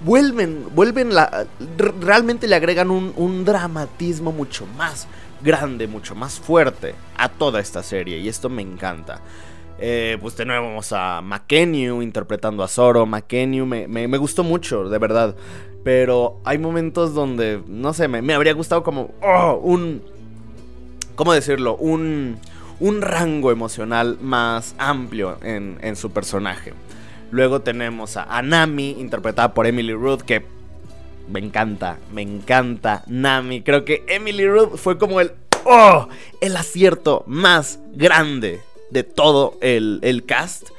vuelven, 0.03 0.65
vuelven 0.73 1.13
la, 1.13 1.45
realmente 1.99 2.47
le 2.47 2.55
agregan 2.55 2.89
un, 2.89 3.13
un 3.15 3.45
dramatismo 3.45 4.31
mucho 4.31 4.65
más 4.77 5.07
grande, 5.41 5.87
mucho 5.87 6.15
más 6.15 6.39
fuerte 6.39 6.95
a 7.17 7.29
toda 7.29 7.59
esta 7.59 7.83
serie. 7.83 8.17
Y 8.19 8.29
esto 8.29 8.49
me 8.49 8.61
encanta. 8.61 9.21
Eh, 9.79 10.17
pues 10.21 10.35
tenemos 10.35 10.93
a 10.93 11.21
McKenyu 11.21 12.01
interpretando 12.01 12.63
a 12.63 12.67
Zoro. 12.67 13.05
McKenyu 13.05 13.65
me, 13.65 13.87
me, 13.87 14.17
gustó 14.17 14.43
mucho, 14.43 14.89
de 14.89 14.97
verdad. 14.97 15.35
Pero 15.83 16.39
hay 16.45 16.57
momentos 16.57 17.13
donde, 17.13 17.61
no 17.67 17.93
sé, 17.93 18.07
me, 18.07 18.33
habría 18.33 18.53
gustado 18.53 18.83
como 18.83 19.11
oh, 19.21 19.59
un... 19.61 20.01
¿Cómo 21.15 21.33
decirlo? 21.33 21.75
Un, 21.75 22.37
un 22.79 23.01
rango 23.01 23.51
emocional 23.51 24.17
más 24.21 24.75
amplio 24.77 25.37
en, 25.43 25.77
en 25.81 25.95
su 25.95 26.11
personaje. 26.11 26.73
Luego 27.31 27.61
tenemos 27.61 28.15
a, 28.17 28.41
Nami, 28.41 28.91
interpretada 28.99 29.53
por 29.53 29.67
Emily 29.67 29.93
Ruth, 29.93 30.21
que 30.21 30.45
me 31.29 31.39
encanta, 31.39 31.97
me 32.11 32.21
encanta 32.21 33.03
Nami. 33.07 33.63
Creo 33.63 33.85
que 33.85 34.03
Emily 34.07 34.47
Ruth 34.47 34.77
fue 34.77 34.97
como 34.97 35.19
el, 35.19 35.33
oh, 35.65 36.07
el 36.41 36.55
acierto 36.55 37.23
más 37.27 37.79
grande 37.93 38.61
de 38.93 39.03
todo 39.03 39.57
el, 39.61 40.23
cast 40.25 40.69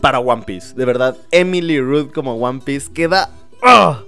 para 0.00 0.20
One 0.20 0.42
Piece. 0.46 0.74
De 0.74 0.84
verdad, 0.84 1.16
Emily 1.30 1.80
Ruth 1.80 2.12
como 2.12 2.34
One 2.34 2.60
Piece 2.64 2.92
queda 2.92 3.30
¡oh! 3.62 3.98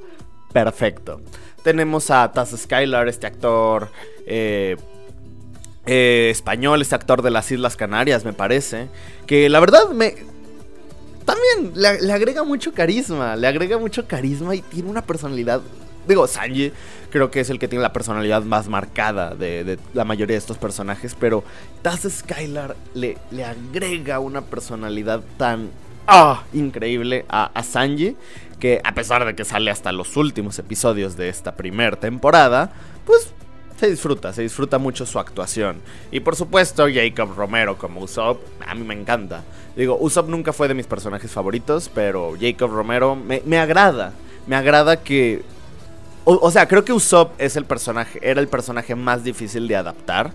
perfecto. 0.53 1.21
Tenemos 1.65 2.11
a 2.11 2.31
Taz 2.33 2.55
Skylar, 2.57 3.09
este 3.09 3.27
actor 3.27 3.91
eh, 4.27 4.77
eh, 5.87 6.29
español, 6.31 6.83
este 6.83 6.95
actor 6.95 7.23
de 7.23 7.31
las 7.31 7.51
Islas 7.51 7.75
Canarias, 7.75 8.25
me 8.25 8.33
parece. 8.33 8.89
Que 9.27 9.49
la 9.49 9.61
verdad 9.61 9.89
me. 9.89 10.15
También 11.25 11.73
le, 11.75 12.01
le 12.01 12.13
agrega 12.13 12.45
mucho 12.45 12.73
carisma. 12.73 13.35
Le 13.37 13.47
agrega 13.47 13.79
mucho 13.79 14.07
carisma 14.07 14.55
y 14.55 14.63
tiene 14.63 14.89
una 14.89 15.03
personalidad 15.03 15.63
Digo, 16.09 16.27
Sanji 16.27 16.73
creo 17.11 17.31
que 17.31 17.41
es 17.41 17.51
el 17.51 17.59
que 17.59 17.69
tiene 17.69 17.83
la 17.83 17.93
personalidad 17.93 18.43
más 18.43 18.67
marcada 18.69 19.35
de, 19.35 19.79
la 19.93 20.05
mayoría 20.07 20.35
de 20.35 20.39
estos 20.39 20.57
personajes, 20.57 21.15
pero 21.15 21.45
Taz 21.83 22.09
Skylar 22.09 22.77
le, 22.95 23.19
le 23.31 23.45
agrega 23.45 24.19
una 24.19 24.41
personalidad 24.41 25.23
tan 25.37 25.71
ah, 26.07 26.45
increíble 26.55 27.27
a, 27.29 27.63
Sanji 27.63 28.17
que 28.59 28.81
a 28.83 28.95
pesar 28.95 29.27
de 29.27 29.37
que 29.37 29.45
sale 29.45 29.71
hasta 29.71 29.93
los 29.93 30.17
últimos 30.17 30.59
episodios 30.59 31.17
de 31.17 31.29
esta 31.29 31.55
primera 31.55 31.97
temporada, 31.97 32.73
pues 33.05 33.33
se 33.79 33.91
disfruta, 33.91 34.33
se 34.33 34.43
disfruta 34.43 34.79
mucho 34.79 35.05
su 35.05 35.19
actuación. 35.19 35.77
Y 36.11 36.21
por 36.21 36.37
supuesto, 36.37 36.87
Jacob 36.93 37.35
Romero 37.37 37.77
como 37.77 38.01
Usopp, 38.01 38.41
a 38.67 38.75
mí 38.75 38.83
me 38.83 38.95
encanta. 38.95 39.45
Digo, 39.77 39.97
Usopp 40.01 40.29
nunca 40.29 40.53
fue 40.55 40.67
de 40.69 40.75
mis 40.75 40.87
personajes 40.87 41.31
favoritos, 41.31 41.91
pero 41.95 42.35
Jacob 42.41 42.71
Romero 42.71 43.15
me, 43.15 43.43
me 43.45 43.59
agrada. 43.59 44.13
Me 44.49 44.57
agrada 44.57 44.97
que 44.97 45.45
o, 46.37 46.51
sea, 46.51 46.69
creo 46.69 46.85
que 46.85 46.93
Usopp 46.93 47.41
es 47.41 47.57
el 47.57 47.65
personaje, 47.65 48.19
era 48.23 48.41
el 48.41 48.49
personaje 48.49 48.95
más 48.95 49.25
difícil 49.25 49.67
de 49.67 49.77
adaptar. 49.77 50.33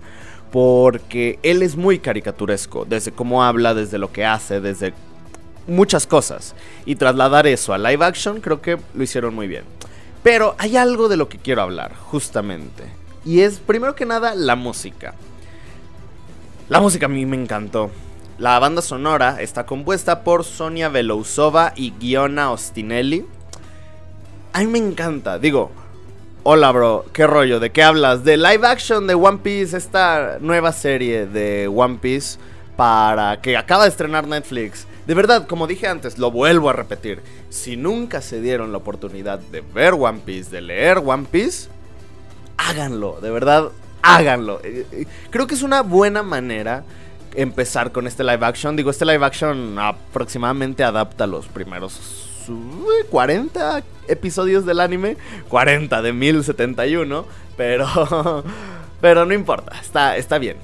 Porque 0.50 1.40
él 1.42 1.62
es 1.62 1.74
muy 1.74 1.98
caricaturesco. 1.98 2.84
Desde 2.84 3.10
cómo 3.10 3.42
habla, 3.42 3.74
desde 3.74 3.98
lo 3.98 4.12
que 4.12 4.24
hace, 4.24 4.60
desde 4.60 4.94
muchas 5.66 6.06
cosas. 6.06 6.54
Y 6.86 6.94
trasladar 6.94 7.46
eso 7.46 7.72
a 7.74 7.78
live 7.78 8.04
action, 8.04 8.40
creo 8.40 8.60
que 8.60 8.78
lo 8.94 9.02
hicieron 9.02 9.34
muy 9.34 9.48
bien. 9.48 9.64
Pero 10.22 10.54
hay 10.58 10.76
algo 10.76 11.08
de 11.08 11.16
lo 11.16 11.28
que 11.28 11.38
quiero 11.38 11.62
hablar, 11.62 11.94
justamente. 11.96 12.84
Y 13.24 13.40
es, 13.40 13.58
primero 13.58 13.94
que 13.94 14.06
nada, 14.06 14.34
la 14.34 14.54
música. 14.54 15.14
La 16.68 16.80
música 16.80 17.06
a 17.06 17.08
mí 17.08 17.26
me 17.26 17.36
encantó. 17.36 17.90
La 18.38 18.58
banda 18.58 18.82
sonora 18.82 19.40
está 19.40 19.66
compuesta 19.66 20.24
por 20.24 20.44
Sonia 20.44 20.88
Velousova 20.88 21.72
y 21.76 21.92
Giona 22.00 22.50
Ostinelli. 22.50 23.26
A 24.52 24.60
mí 24.60 24.66
me 24.66 24.78
encanta, 24.78 25.38
digo, 25.38 25.72
Hola, 26.46 26.72
bro. 26.72 27.06
¿Qué 27.14 27.26
rollo? 27.26 27.58
¿De 27.58 27.72
qué 27.72 27.82
hablas? 27.82 28.22
De 28.22 28.36
live 28.36 28.66
action 28.66 29.06
de 29.06 29.14
One 29.14 29.38
Piece, 29.38 29.74
esta 29.74 30.36
nueva 30.42 30.72
serie 30.72 31.24
de 31.24 31.68
One 31.74 31.96
Piece 31.96 32.38
para 32.76 33.40
que 33.40 33.56
acaba 33.56 33.84
de 33.84 33.88
estrenar 33.88 34.26
Netflix. 34.26 34.86
De 35.06 35.14
verdad, 35.14 35.46
como 35.46 35.66
dije 35.66 35.88
antes, 35.88 36.18
lo 36.18 36.30
vuelvo 36.30 36.68
a 36.68 36.74
repetir. 36.74 37.22
Si 37.48 37.78
nunca 37.78 38.20
se 38.20 38.42
dieron 38.42 38.72
la 38.72 38.76
oportunidad 38.76 39.38
de 39.38 39.62
ver 39.62 39.94
One 39.94 40.20
Piece, 40.22 40.50
de 40.50 40.60
leer 40.60 40.98
One 40.98 41.24
Piece, 41.30 41.70
háganlo, 42.58 43.20
de 43.22 43.30
verdad, 43.30 43.70
háganlo. 44.02 44.60
Eh, 44.64 44.84
eh, 44.92 45.06
creo 45.30 45.46
que 45.46 45.54
es 45.54 45.62
una 45.62 45.80
buena 45.80 46.22
manera 46.22 46.84
empezar 47.34 47.90
con 47.90 48.06
este 48.06 48.22
live 48.22 48.44
action. 48.44 48.76
Digo, 48.76 48.90
este 48.90 49.06
live 49.06 49.24
action 49.24 49.78
aproximadamente 49.78 50.84
adapta 50.84 51.26
los 51.26 51.46
primeros 51.46 52.33
40 53.10 53.82
episodios 54.08 54.66
del 54.66 54.80
anime, 54.80 55.16
40 55.48 56.02
de 56.02 56.12
1071, 56.12 57.26
pero, 57.56 58.44
pero 59.00 59.24
no 59.26 59.34
importa, 59.34 59.78
está, 59.80 60.16
está 60.16 60.38
bien, 60.38 60.56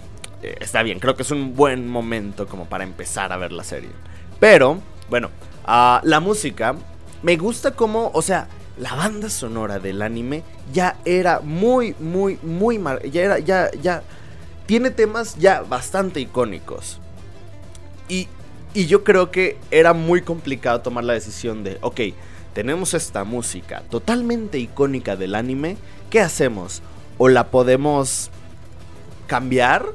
eh, 0.43 0.57
está 0.61 0.83
bien, 0.83 0.99
creo 0.99 1.17
que 1.17 1.23
es 1.23 1.31
un 1.31 1.55
buen 1.55 1.89
momento 1.89 2.47
como 2.47 2.67
para 2.67 2.85
empezar 2.85 3.33
a 3.33 3.37
ver 3.37 3.53
la 3.53 3.65
serie. 3.65 3.91
Pero, 4.39 4.81
bueno, 5.09 5.31
ah, 5.65 6.01
la 6.05 6.21
música, 6.21 6.75
me 7.23 7.37
gusta 7.37 7.73
como, 7.73 8.11
o 8.15 8.23
sea, 8.23 8.49
la 8.79 8.95
banda 8.95 9.29
sonora 9.29 9.79
del 9.79 10.01
anime 10.01 10.43
ya 10.73 10.97
era 11.05 11.41
muy, 11.41 11.95
muy, 11.99 12.39
muy, 12.43 12.81
ya 13.11 13.23
era, 13.23 13.39
ya, 13.39 13.71
ya, 13.83 14.03
tiene 14.67 14.91
temas 14.91 15.37
ya 15.37 15.63
bastante 15.63 16.21
icónicos. 16.21 16.99
Y 18.09 18.29
y 18.73 18.87
yo 18.87 19.03
creo 19.03 19.31
que 19.31 19.59
era 19.71 19.93
muy 19.95 20.23
complicado 20.23 20.81
tomar 20.81 21.05
la 21.05 21.15
decisión 21.15 21.65
de, 21.65 21.79
ok, 21.81 22.01
tenemos 22.53 22.95
esta 22.95 23.25
música 23.25 23.83
totalmente 23.91 24.59
icónica 24.59 25.17
del 25.17 25.35
anime, 25.35 25.77
¿qué 26.09 26.21
hacemos? 26.21 26.83
¿O 27.19 27.29
la 27.29 27.49
podemos 27.49 28.31
cambiar? 29.27 29.87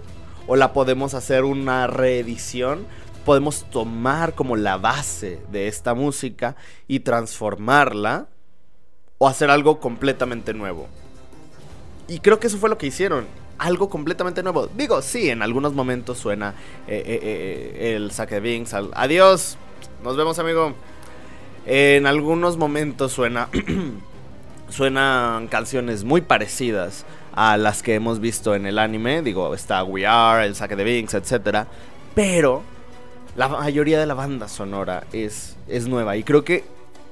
¿O 0.47 0.55
la 0.55 0.73
podemos 0.73 1.13
hacer 1.13 1.43
una 1.43 1.87
reedición? 1.87 2.85
Podemos 3.25 3.65
tomar 3.69 4.35
como 4.35 4.55
la 4.55 4.77
base 4.77 5.39
de 5.51 5.67
esta 5.67 5.93
música 5.93 6.55
y 6.87 6.99
transformarla 6.99 8.27
o 9.17 9.27
hacer 9.27 9.49
algo 9.49 9.79
completamente 9.79 10.53
nuevo. 10.53 10.87
Y 12.07 12.19
creo 12.19 12.39
que 12.39 12.47
eso 12.47 12.57
fue 12.57 12.69
lo 12.69 12.77
que 12.77 12.87
hicieron 12.87 13.25
algo 13.57 13.89
completamente 13.89 14.43
nuevo. 14.43 14.67
Digo, 14.75 15.01
sí, 15.01 15.29
en 15.29 15.41
algunos 15.41 15.73
momentos 15.73 16.17
suena 16.17 16.53
eh, 16.87 17.01
eh, 17.05 17.19
eh, 17.21 17.95
el 17.95 18.11
saque 18.11 18.35
de 18.35 18.41
Vinx. 18.41 18.73
adiós, 18.73 19.57
nos 20.03 20.17
vemos, 20.17 20.39
amigo. 20.39 20.73
En 21.65 22.05
algunos 22.05 22.57
momentos 22.57 23.11
suena. 23.11 23.49
suenan 24.69 25.47
canciones 25.47 26.03
muy 26.03 26.21
parecidas 26.21 27.05
a 27.33 27.57
las 27.57 27.83
que 27.83 27.95
hemos 27.95 28.19
visto 28.19 28.55
en 28.55 28.65
el 28.65 28.79
anime. 28.79 29.21
Digo, 29.21 29.53
está 29.53 29.83
We 29.83 30.05
Are, 30.05 30.45
el 30.45 30.55
Saque 30.55 30.75
de 30.75 30.83
Binks, 30.83 31.13
etc. 31.13 31.65
Pero 32.13 32.63
la 33.35 33.47
mayoría 33.47 33.99
de 33.99 34.05
la 34.05 34.13
banda 34.13 34.47
sonora 34.47 35.05
es, 35.11 35.57
es 35.67 35.87
nueva 35.87 36.17
y 36.17 36.23
creo 36.23 36.43
que 36.43 36.63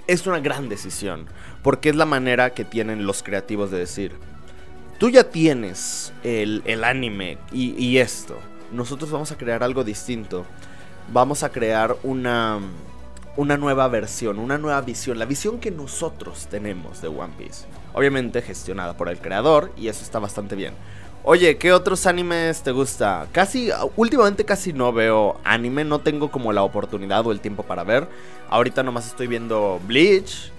es 0.08 0.26
una 0.28 0.40
gran 0.40 0.70
decisión. 0.70 1.28
Porque 1.62 1.90
es 1.90 1.96
la 1.96 2.06
manera 2.06 2.50
que 2.52 2.66
tienen 2.66 3.06
los 3.06 3.24
creativos 3.24 3.72
de 3.72 3.80
decir: 3.80 4.14
Tú 5.04 5.10
ya 5.10 5.26
tienes 5.26 6.14
el, 6.24 6.62
el 6.64 6.86
anime 6.86 7.38
y, 7.52 7.98
esto. 7.98 8.38
Nosotros 8.72 9.12
vamos 9.12 9.34
a 9.34 9.38
crear 9.38 9.62
algo 9.62 9.84
distinto. 9.84 10.46
Vamos 11.12 11.44
a 11.44 11.50
crear 11.50 11.98
una 12.04 12.62
una 13.36 13.58
nueva 13.58 13.90
versión, 13.90 14.40
una 14.40 14.58
nueva 14.58 14.80
visión, 14.80 15.20
la 15.20 15.26
visión 15.26 15.60
que 15.60 15.72
nosotros 15.72 16.48
tenemos 16.50 17.02
de 17.02 17.10
One 17.10 17.34
Piece. 17.38 17.66
Obviamente 17.92 18.42
gestionada 18.42 18.96
por 18.96 19.10
el 19.10 19.18
creador 19.18 19.74
y 19.76 19.90
eso 19.90 20.06
está 20.06 20.20
bastante 20.20 20.56
bien. 20.56 20.74
Oye, 21.26 21.58
¿qué 21.58 21.74
otros 21.74 22.06
animes 22.06 22.64
te 22.64 22.72
gusta? 22.72 23.28
Casi, 23.34 23.72
últimamente 23.98 24.46
casi 24.46 24.72
no 24.72 24.94
veo 24.94 25.38
anime, 25.44 25.84
no 25.84 26.00
tengo 26.00 26.32
como 26.32 26.54
la 26.54 26.64
oportunidad 26.64 27.28
o 27.28 27.34
el 27.34 27.42
tiempo 27.42 27.64
para 27.64 27.84
ver. 27.84 28.08
Ahorita 28.50 28.84
nomás 28.84 29.08
estoy 29.08 29.28
viendo 29.28 29.82
Bleach, 29.86 30.54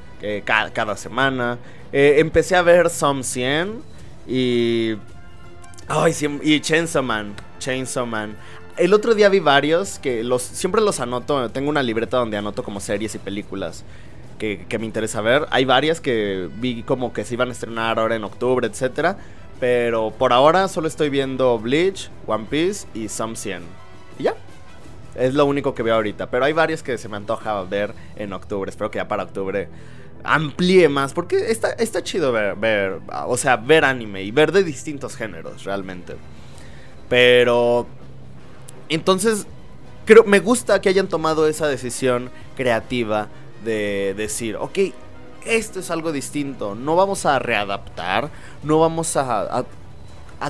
cada, 0.45 0.99
semana. 0.99 1.57
Eh, 1.95 2.17
empecé 2.19 2.57
a 2.57 2.61
ver 2.61 2.91
Some 2.91 3.23
100 3.23 3.94
y... 4.27 4.97
Ay, 5.87 6.15
y 6.43 6.61
Chainsaw 6.61 7.03
Man. 7.03 7.35
Chainsaw 7.59 8.07
Man. 8.07 8.37
El 8.77 8.93
otro 8.95 9.15
día 9.15 9.29
vi 9.29 9.39
varios 9.39 9.99
que 9.99 10.25
los 10.25 10.43
siempre 10.43 10.81
los 10.81 10.99
anoto. 10.99 11.51
Tengo 11.51 11.71
una 11.71 11.83
libreta 11.83 12.17
donde 12.17 12.37
anoto 12.37 12.63
como 12.65 12.81
series 12.81 13.15
y 13.15 13.19
películas 13.19 13.85
que, 14.39 14.79
me 14.79 14.87
interesa 14.87 15.21
ver. 15.21 15.47
Hay 15.51 15.65
varias 15.65 16.01
que 16.01 16.49
vi 16.57 16.83
como 16.83 17.13
que 17.13 17.25
se 17.25 17.35
iban 17.35 17.49
a 17.49 17.53
estrenar 17.53 17.99
ahora 17.99 18.17
en 18.17 18.25
octubre, 18.25 18.67
etcétera. 18.67 19.17
Pero 19.61 20.11
por 20.11 20.33
ahora 20.33 20.69
solo 20.69 20.89
estoy 20.89 21.09
viendo 21.09 21.59
Bleach, 21.59 22.11
One 22.27 22.47
Piece 22.51 22.87
y 22.95 23.09
Some 23.09 23.37
100. 23.37 23.63
Y 24.19 24.25
ya. 24.25 24.35
Es 25.15 25.35
lo 25.35 25.47
único 25.47 25.75
que 25.75 25.83
veo 25.83 25.95
ahorita. 25.95 26.29
Pero 26.29 26.45
hay 26.45 26.53
varios 26.53 26.83
que 26.83 26.99
se 26.99 27.09
me 27.09 27.17
antoja 27.17 27.63
ver 27.63 27.95
en 28.17 28.33
octubre. 28.33 28.69
Espero 28.69 28.91
que 28.91 28.99
ya 28.99 29.07
para 29.07 29.23
octubre 29.23 29.69
amplíe 30.25 30.89
más. 30.89 31.13
Porque 31.13 31.37
está, 31.51 32.03
chido 32.03 32.33
ver, 32.33 33.01
o 33.27 33.37
sea, 33.37 33.57
ver 33.57 33.85
anime 33.85 34.23
y 34.23 34.31
ver 34.31 34.51
de 34.51 34.65
distintos 34.65 35.17
géneros 35.17 35.65
realmente. 35.65 36.17
Pero 37.09 37.87
entonces, 38.89 39.47
creo, 40.05 40.25
me 40.25 40.41
gusta 40.41 40.81
que 40.81 40.89
hayan 40.89 41.09
tomado 41.09 41.47
esa 41.47 41.69
decisión 41.69 42.31
creativa 42.57 43.29
de 43.65 44.15
decir, 44.17 44.57
ok, 44.57 44.79
esto 45.45 45.81
es 45.81 45.91
algo 45.91 46.13
distinto, 46.13 46.75
no 46.75 46.97
vamos 46.97 47.27
a 47.27 47.39
readaptar, 47.39 48.31
no 48.63 48.79
vamos 48.79 49.17
a, 49.17 49.65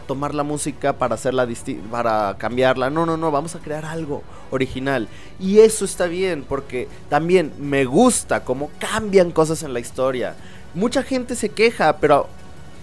tomar 0.00 0.34
la 0.34 0.42
música 0.42 0.92
para 0.94 1.14
hacerla 1.14 1.48
para 1.90 2.36
cambiarla, 2.38 2.90
no, 2.90 3.06
no, 3.06 3.16
no, 3.16 3.30
vamos 3.30 3.54
a 3.54 3.58
crear 3.58 3.84
algo 3.84 4.22
original. 4.50 5.08
Y 5.38 5.60
eso 5.60 5.84
está 5.84 6.06
bien, 6.06 6.44
porque 6.48 6.88
también 7.08 7.52
me 7.58 7.84
gusta 7.84 8.44
cómo 8.44 8.70
cambian 8.78 9.30
cosas 9.30 9.62
en 9.62 9.72
la 9.72 9.80
historia. 9.80 10.34
Mucha 10.74 11.02
gente 11.02 11.36
se 11.36 11.48
queja, 11.48 11.98
pero 11.98 12.28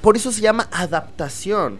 por 0.01 0.15
eso 0.15 0.31
se 0.31 0.41
llama 0.41 0.67
adaptación. 0.71 1.79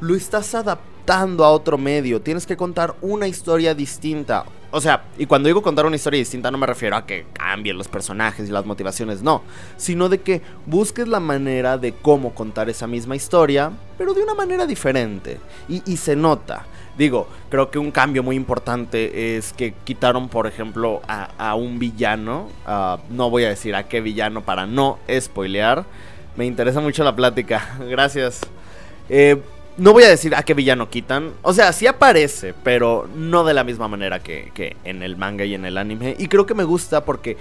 Lo 0.00 0.14
estás 0.14 0.54
adaptando 0.54 1.44
a 1.44 1.50
otro 1.50 1.76
medio, 1.78 2.20
tienes 2.20 2.46
que 2.46 2.56
contar 2.56 2.94
una 3.00 3.28
historia 3.28 3.74
distinta. 3.74 4.44
O 4.72 4.80
sea, 4.80 5.02
y 5.18 5.26
cuando 5.26 5.48
digo 5.48 5.62
contar 5.62 5.84
una 5.84 5.96
historia 5.96 6.18
distinta 6.18 6.50
no 6.50 6.58
me 6.58 6.66
refiero 6.66 6.94
a 6.94 7.04
que 7.04 7.26
cambien 7.32 7.76
los 7.76 7.88
personajes 7.88 8.48
y 8.48 8.52
las 8.52 8.64
motivaciones, 8.64 9.20
no, 9.22 9.42
sino 9.76 10.08
de 10.08 10.20
que 10.20 10.42
busques 10.66 11.08
la 11.08 11.18
manera 11.18 11.76
de 11.76 11.92
cómo 11.92 12.34
contar 12.34 12.70
esa 12.70 12.86
misma 12.86 13.16
historia, 13.16 13.72
pero 13.98 14.14
de 14.14 14.22
una 14.22 14.34
manera 14.34 14.66
diferente. 14.66 15.38
Y, 15.68 15.96
se 15.96 16.14
nota. 16.14 16.64
Digo, 16.96 17.28
creo 17.48 17.70
que 17.70 17.78
un 17.78 17.90
cambio 17.90 18.22
muy 18.22 18.36
importante 18.36 19.36
es 19.36 19.52
que 19.52 19.74
quitaron, 19.84 20.28
por 20.28 20.46
ejemplo, 20.46 21.02
a, 21.06 21.54
un 21.54 21.78
villano. 21.78 22.48
no 23.10 23.30
voy 23.30 23.44
a 23.44 23.48
decir 23.48 23.74
a 23.74 23.88
qué 23.88 24.00
villano 24.00 24.42
para 24.42 24.66
no 24.66 24.98
spoilear. 25.20 25.84
Me 26.36 26.46
interesa 26.46 26.80
mucho 26.80 27.02
la 27.02 27.16
plática. 27.16 27.76
Gracias. 27.88 28.40
Eh, 29.08 29.42
no 29.80 29.94
voy 29.94 30.04
a 30.04 30.10
decir 30.10 30.34
a 30.34 30.42
qué 30.42 30.52
villano 30.52 30.90
quitan. 30.90 31.32
O 31.40 31.54
sea, 31.54 31.72
sí 31.72 31.86
aparece, 31.86 32.52
pero 32.62 33.08
no 33.16 33.44
de 33.44 33.54
la 33.54 33.64
misma 33.64 33.88
manera 33.88 34.20
que, 34.20 34.76
en 34.84 35.02
el 35.02 35.16
manga 35.16 35.46
y 35.46 35.54
en 35.54 35.64
el 35.64 35.78
anime. 35.78 36.14
Y 36.18 36.28
creo 36.28 36.44
que 36.44 36.52
me 36.52 36.64
gusta 36.64 37.06
porque 37.06 37.38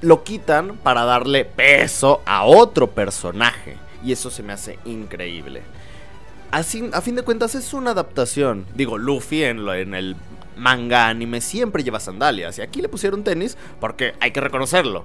lo 0.00 0.24
quitan 0.24 0.78
para 0.78 1.04
darle 1.04 1.44
peso 1.44 2.22
a 2.24 2.44
otro 2.44 2.90
personaje. 2.90 3.76
Y 4.02 4.12
eso 4.12 4.30
se 4.30 4.42
me 4.42 4.54
hace 4.54 4.78
increíble. 4.86 5.60
Así, 6.50 6.88
a 6.90 7.02
fin 7.02 7.16
de 7.16 7.22
cuentas 7.22 7.54
es 7.54 7.74
una 7.74 7.90
adaptación. 7.90 8.64
Digo, 8.74 8.96
Luffy 8.96 9.44
en, 9.44 9.66
lo, 9.66 9.74
en 9.74 9.92
el 9.92 10.16
manga 10.56 11.08
anime 11.08 11.42
siempre 11.42 11.84
lleva 11.84 12.00
sandalias. 12.00 12.58
Y 12.58 12.62
aquí 12.62 12.80
le 12.80 12.88
pusieron 12.88 13.24
tenis 13.24 13.58
porque 13.78 14.14
hay 14.20 14.30
que 14.30 14.40
reconocerlo. 14.40 15.04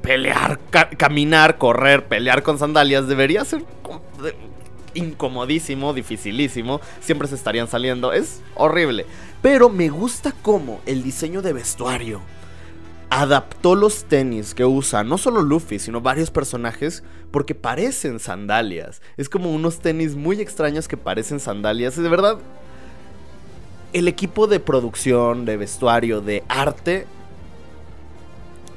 Pelear, 0.00 0.60
caminar, 0.96 1.58
correr, 1.58 2.06
pelear 2.06 2.44
con 2.44 2.56
sandalias 2.56 3.08
debería 3.08 3.44
ser 3.44 3.64
incomodísimo, 4.94 5.92
dificilísimo, 5.92 6.80
siempre 7.00 7.28
se 7.28 7.34
estarían 7.34 7.68
saliendo, 7.68 8.12
es 8.12 8.40
horrible. 8.54 9.06
Pero 9.42 9.68
me 9.68 9.88
gusta 9.88 10.34
cómo 10.42 10.80
el 10.86 11.02
diseño 11.02 11.42
de 11.42 11.52
vestuario 11.52 12.20
adaptó 13.10 13.74
los 13.74 14.04
tenis 14.04 14.54
que 14.54 14.64
usa 14.64 15.02
no 15.02 15.18
solo 15.18 15.42
Luffy, 15.42 15.78
sino 15.78 16.00
varios 16.00 16.30
personajes, 16.30 17.02
porque 17.32 17.54
parecen 17.54 18.20
sandalias. 18.20 19.02
Es 19.16 19.28
como 19.28 19.50
unos 19.52 19.80
tenis 19.80 20.14
muy 20.14 20.40
extraños 20.40 20.88
que 20.88 20.96
parecen 20.96 21.40
sandalias. 21.40 21.98
Y 21.98 22.02
de 22.02 22.08
verdad, 22.08 22.38
el 23.92 24.08
equipo 24.08 24.46
de 24.46 24.60
producción, 24.60 25.44
de 25.44 25.56
vestuario, 25.56 26.20
de 26.20 26.44
arte, 26.48 27.06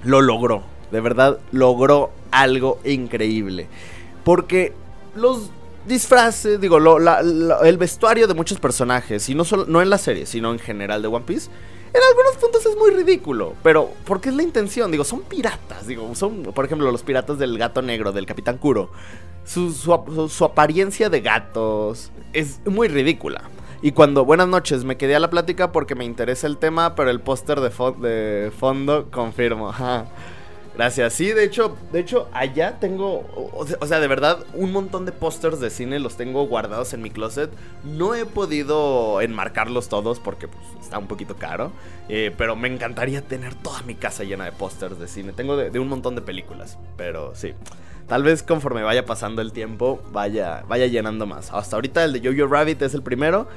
lo 0.03 0.21
logró. 0.21 0.63
De 0.91 0.99
verdad, 0.99 1.39
logró 1.51 2.11
algo 2.31 2.79
increíble. 2.83 3.67
Porque 4.23 4.73
los 5.15 5.51
disfraces, 5.85 6.59
digo, 6.59 6.77
el 6.77 7.77
vestuario 7.77 8.27
de 8.27 8.33
muchos 8.33 8.59
personajes, 8.59 9.27
y 9.29 9.35
no, 9.35 9.45
solo, 9.45 9.65
no 9.67 9.81
en 9.81 9.89
la 9.89 9.97
serie, 9.97 10.25
sino 10.25 10.51
en 10.51 10.59
general 10.59 11.01
de 11.01 11.07
One 11.07 11.25
Piece, 11.25 11.49
en 11.93 12.01
algunos 12.09 12.37
puntos 12.37 12.65
es 12.65 12.75
muy 12.75 12.91
ridículo, 12.91 13.53
pero 13.61 13.91
porque 14.05 14.29
es 14.29 14.35
la 14.35 14.41
intención, 14.41 14.91
digo, 14.91 15.03
son 15.03 15.21
piratas, 15.21 15.85
digo, 15.85 16.15
son, 16.15 16.41
por 16.41 16.65
ejemplo, 16.65 16.91
los 16.91 17.03
piratas 17.03 17.37
del 17.37 17.57
gato 17.57 17.81
negro, 17.81 18.11
del 18.11 18.25
Capitán 18.25 18.57
Kuro, 18.57 18.89
su, 19.45 19.71
su, 19.73 20.45
apariencia 20.45 21.09
de 21.09 21.21
gatos 21.21 22.11
es 22.31 22.61
muy 22.65 22.87
ridícula. 22.87 23.49
Y 23.81 23.91
cuando, 23.91 24.23
buenas 24.23 24.47
noches, 24.47 24.85
me 24.85 24.95
quedé 24.95 25.15
a 25.15 25.19
la 25.19 25.29
plática 25.29 25.73
porque 25.73 25.93
me 25.93 26.05
interesa 26.05 26.47
el 26.47 26.57
tema, 26.57 26.95
pero 26.95 27.09
el 27.09 27.19
póster 27.19 27.59
de, 27.59 27.69
de 27.69 28.51
fondo 28.51 29.11
confirmo. 29.11 29.73
Gracias. 30.75 31.13
Sí, 31.13 31.31
de 31.31 31.43
hecho, 31.43 31.77
de 31.91 31.99
hecho, 31.99 32.29
allá 32.33 32.79
tengo, 32.79 33.25
o 33.35 33.85
sea, 33.85 33.99
de 33.99 34.07
verdad, 34.07 34.43
un 34.55 34.71
montón 34.71 35.05
de 35.05 35.11
pósters 35.11 35.59
de 35.59 35.69
cine 35.69 35.99
los 35.99 36.17
tengo 36.17 36.47
guardados 36.47 36.93
en 36.93 37.01
mi 37.01 37.11
closet. 37.11 37.51
No 37.83 38.15
he 38.15 38.25
podido 38.25 39.21
enmarcarlos 39.21 39.87
todos 39.87 40.19
porque 40.19 40.47
pues, 40.47 40.63
está 40.81 40.97
un 40.97 41.07
poquito 41.07 41.35
caro. 41.35 41.71
Eh, 42.09 42.33
pero 42.37 42.55
me 42.55 42.67
encantaría 42.67 43.21
tener 43.21 43.53
toda 43.53 43.81
mi 43.83 43.95
casa 43.95 44.23
llena 44.23 44.45
de 44.45 44.51
pósters 44.51 44.99
de 44.99 45.07
cine. 45.07 45.31
Tengo 45.33 45.55
de, 45.55 45.79
un 45.79 45.87
montón 45.87 46.15
de 46.15 46.21
películas, 46.21 46.79
pero 46.97 47.35
sí. 47.35 47.53
Tal 48.07 48.23
vez 48.23 48.43
conforme 48.43 48.83
vaya 48.83 49.05
pasando 49.05 49.41
el 49.41 49.53
tiempo, 49.53 50.01
vaya, 50.11 50.63
vaya 50.67 50.87
llenando 50.87 51.25
más. 51.25 51.51
Hasta 51.53 51.77
ahorita 51.77 52.03
el 52.03 52.13
de 52.13 52.27
Jojo 52.27 52.51
Rabbit 52.51 52.81
es 52.81 52.93
el 52.93 53.03
primero. 53.03 53.47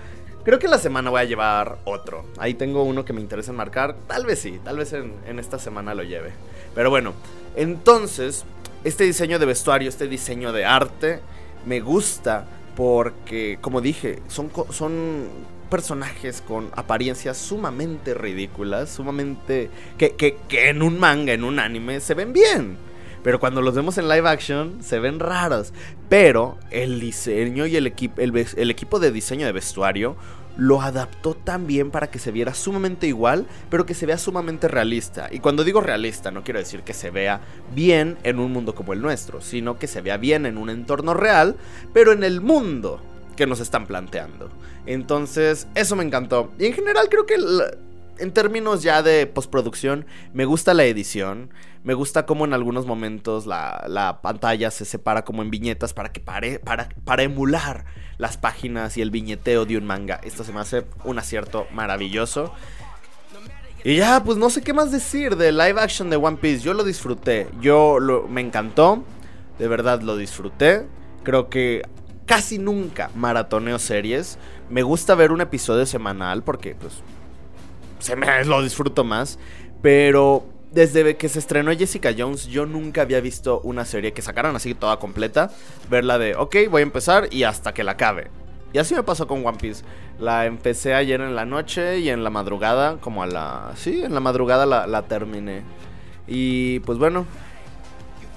Creo 0.46 0.61
que 0.61 0.68
la 0.68 0.78
semana 0.78 1.11
voy 1.11 1.22
a 1.22 1.24
llevar 1.24 1.78
otro. 1.85 2.24
Ahí 2.38 2.54
tengo 2.54 2.85
uno 2.85 3.04
que 3.04 3.12
me 3.12 3.20
interesa 3.20 3.50
enmarcar. 3.50 3.96
Tal 4.06 4.24
vez 4.24 4.38
sí, 4.38 4.61
tal 4.62 4.76
vez 4.78 4.92
en, 4.92 5.40
esta 5.40 5.59
semana 5.59 5.92
lo 5.92 6.04
lleve. 6.04 6.30
Pero 6.72 6.88
bueno, 6.88 7.14
entonces, 7.56 8.44
este 8.85 9.02
diseño 9.02 9.40
de 9.40 9.46
vestuario, 9.46 9.88
este 9.88 10.06
diseño 10.06 10.52
de 10.52 10.64
arte, 10.64 11.18
me 11.66 11.80
gusta 11.80 12.46
porque, 12.76 13.59
como 13.61 13.80
dije, 13.80 14.20
son, 14.28 14.52
son 14.70 15.26
personajes 15.68 16.44
con 16.46 16.70
apariencias 16.76 17.37
sumamente 17.38 18.14
ridículas, 18.14 18.88
sumamente... 18.88 19.68
Que, 19.98 20.14
que, 20.14 20.38
en 20.68 20.80
un 20.80 21.00
manga, 21.00 21.32
en 21.32 21.42
un 21.42 21.59
anime, 21.59 21.98
se 21.98 22.14
ven 22.14 22.32
bien. 22.32 22.78
Pero 23.27 23.41
cuando 23.41 23.61
los 23.61 23.75
vemos 23.75 23.99
en 23.99 24.09
live 24.09 24.29
action, 24.29 24.85
se 24.85 25.01
ven 25.01 25.19
raros. 25.19 25.73
Pero 26.09 26.59
el 26.71 27.01
diseño 27.01 27.67
y 27.67 27.75
el, 27.75 27.93
el, 28.17 28.71
equipo 28.71 29.01
de 29.01 29.11
diseño 29.11 29.47
de 29.47 29.51
vestuario 29.51 30.15
lo 30.57 30.81
adaptó 30.81 31.35
tan 31.35 31.67
bien 31.67 31.91
para 31.91 32.09
que 32.09 32.21
se 32.21 32.31
viera 32.31 32.55
sumamente 32.55 33.09
igual, 33.09 33.49
pero 33.69 33.85
que 33.85 33.95
se 33.95 34.07
vea 34.07 34.17
sumamente 34.17 34.69
realista. 34.69 35.27
Y 35.33 35.41
cuando 35.41 35.65
digo 35.65 35.81
realista, 35.81 36.31
no 36.31 36.45
quiero 36.45 36.61
decir 36.61 36.83
que 36.83 36.95
se 36.95 37.11
vea 37.11 37.41
bien 37.75 38.17
en 38.23 38.39
un 38.39 38.53
mundo 38.53 38.77
como 38.77 38.93
el 38.93 39.03
nuestro, 39.03 39.41
sino 39.41 39.77
que 39.77 39.89
se 39.89 40.03
vea 40.03 40.19
bien 40.19 40.47
en 40.47 40.57
un 40.57 40.71
entorno 40.71 41.12
real, 41.12 41.57
pero 41.93 42.12
en 42.12 42.23
el 42.23 42.41
mundo 42.41 43.03
que 43.35 43.49
nos 43.49 43.59
están 43.59 43.89
planteando. 43.89 44.51
Entonces, 44.87 45.67
eso 45.75 45.97
me 45.97 46.05
encantó. 46.05 46.53
Y 46.61 46.67
en 46.67 46.75
general 46.75 47.09
creo 47.09 47.27
que 47.27 47.39
en 48.18 48.33
términos 48.33 48.83
ya 48.83 49.02
de 49.02 49.26
postproducción, 49.26 50.07
me 50.33 50.44
gusta 50.44 50.74
la 50.74 50.85
edición. 50.85 51.50
Me 51.85 51.94
gusta 51.94 52.26
cómo 52.26 52.44
en 52.44 52.52
algunos 52.52 52.85
momentos 52.85 53.46
la, 53.46 54.18
pantalla 54.22 54.70
se 54.72 54.85
separa 54.85 55.24
como 55.24 55.42
en 55.42 55.50
viñetas 55.50 55.94
para 55.94 56.11
que 56.11 56.20
pare, 56.20 56.59
para, 56.59 56.88
para 57.05 57.22
emular 57.22 57.85
las 58.18 58.37
páginas 58.37 58.96
y 58.96 59.02
el 59.02 59.11
viñeteo 59.11 59.66
de 59.66 59.76
un 59.76 59.87
manga. 59.87 60.20
Esto 60.24 60.42
se 60.42 60.52
me 60.52 60.61
hace 60.61 60.85
un 61.05 61.18
acierto 61.18 61.66
maravilloso. 61.72 62.52
Y 63.85 63.98
ya, 63.98 64.24
pues 64.24 64.37
no 64.37 64.50
sé 64.50 64.62
qué 64.62 64.72
más 64.72 64.90
decir 64.90 65.37
de 65.37 65.52
live 65.52 65.81
action 65.81 66.11
de 66.11 66.16
One 66.16 66.38
Piece. 66.38 66.64
Yo 66.64 66.74
lo 66.74 66.83
disfruté. 66.83 67.46
Yo 67.61 67.98
me 68.29 68.40
encantó. 68.40 69.05
De 69.61 69.68
verdad 69.68 70.02
lo 70.02 70.16
disfruté. 70.16 70.87
Creo 71.22 71.48
que 71.48 71.83
casi 72.24 72.59
nunca 72.59 73.11
maratoneo 73.14 73.79
series. 73.79 74.38
Me 74.68 74.83
gusta 74.83 75.14
ver 75.14 75.31
un 75.31 75.40
episodio 75.40 75.87
semanal 75.87 76.42
porque 76.42 76.74
pues 76.74 76.94
se 78.07 78.14
me 78.16 78.45
lo 78.45 78.62
disfruto 78.62 79.05
más, 79.05 79.38
pero 79.83 80.47
desde 80.71 81.16
que 81.16 81.29
se 81.29 81.38
estrenó 81.38 81.73
Jessica 81.77 82.14
Jones, 82.16 82.47
yo 82.47 82.66
nunca 82.66 83.03
había 83.03 83.21
visto 83.21 83.61
una 83.64 83.85
serie 83.85 84.12
que 84.12 84.23
sacaran 84.23 84.55
así 84.55 84.75
toda 84.75 84.99
completa. 84.99 85.51
Verla 85.90 86.19
de, 86.19 86.37
ok, 86.37 86.57
voy 86.71 86.81
a 86.81 86.83
empezar 86.83 87.29
y 87.33 87.42
hasta 87.42 87.75
que 87.75 87.83
la 87.83 87.92
acabe. 87.92 88.31
Y 88.73 88.79
así 88.79 88.95
me 88.95 89.03
pasó 89.03 89.27
con 89.27 89.45
One 89.45 89.59
Piece. 89.59 89.85
La 90.19 90.47
empecé 90.47 90.95
ayer 90.95 91.21
en 91.21 91.35
la 91.35 91.45
noche 91.45 91.99
y 91.99 92.11
en 92.11 92.23
la 92.23 92.31
madrugada, 92.31 92.99
como 93.01 93.23
a 93.23 93.27
la... 93.27 93.73
Sí, 93.77 94.03
en 94.03 94.14
la 94.14 94.21
madrugada 94.21 94.66
la, 94.66 94.87
la 94.87 95.03
terminé. 95.03 95.62
Y 96.27 96.81
pues 96.81 96.99
bueno, 96.99 97.27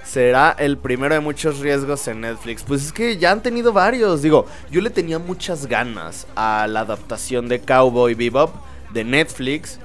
será 0.04 0.56
el 0.58 0.78
primero 0.78 1.14
de 1.14 1.20
muchos 1.20 1.60
riesgos 1.60 2.08
en 2.08 2.22
Netflix. 2.22 2.64
Pues 2.64 2.86
es 2.86 2.94
que 2.94 3.18
ya 3.18 3.32
han 3.32 3.44
tenido 3.44 3.74
varios. 3.74 4.22
Digo, 4.22 4.46
yo 4.72 4.82
le 4.82 4.90
tenía 4.90 5.20
muchas 5.20 5.68
ganas 5.68 6.26
a 6.36 6.68
la 6.68 6.82
adaptación 6.82 7.48
de 7.48 7.60
Cowboy 7.60 8.14
Bebop 8.14 8.70
de 8.94 9.04
Netflix. 9.04 9.80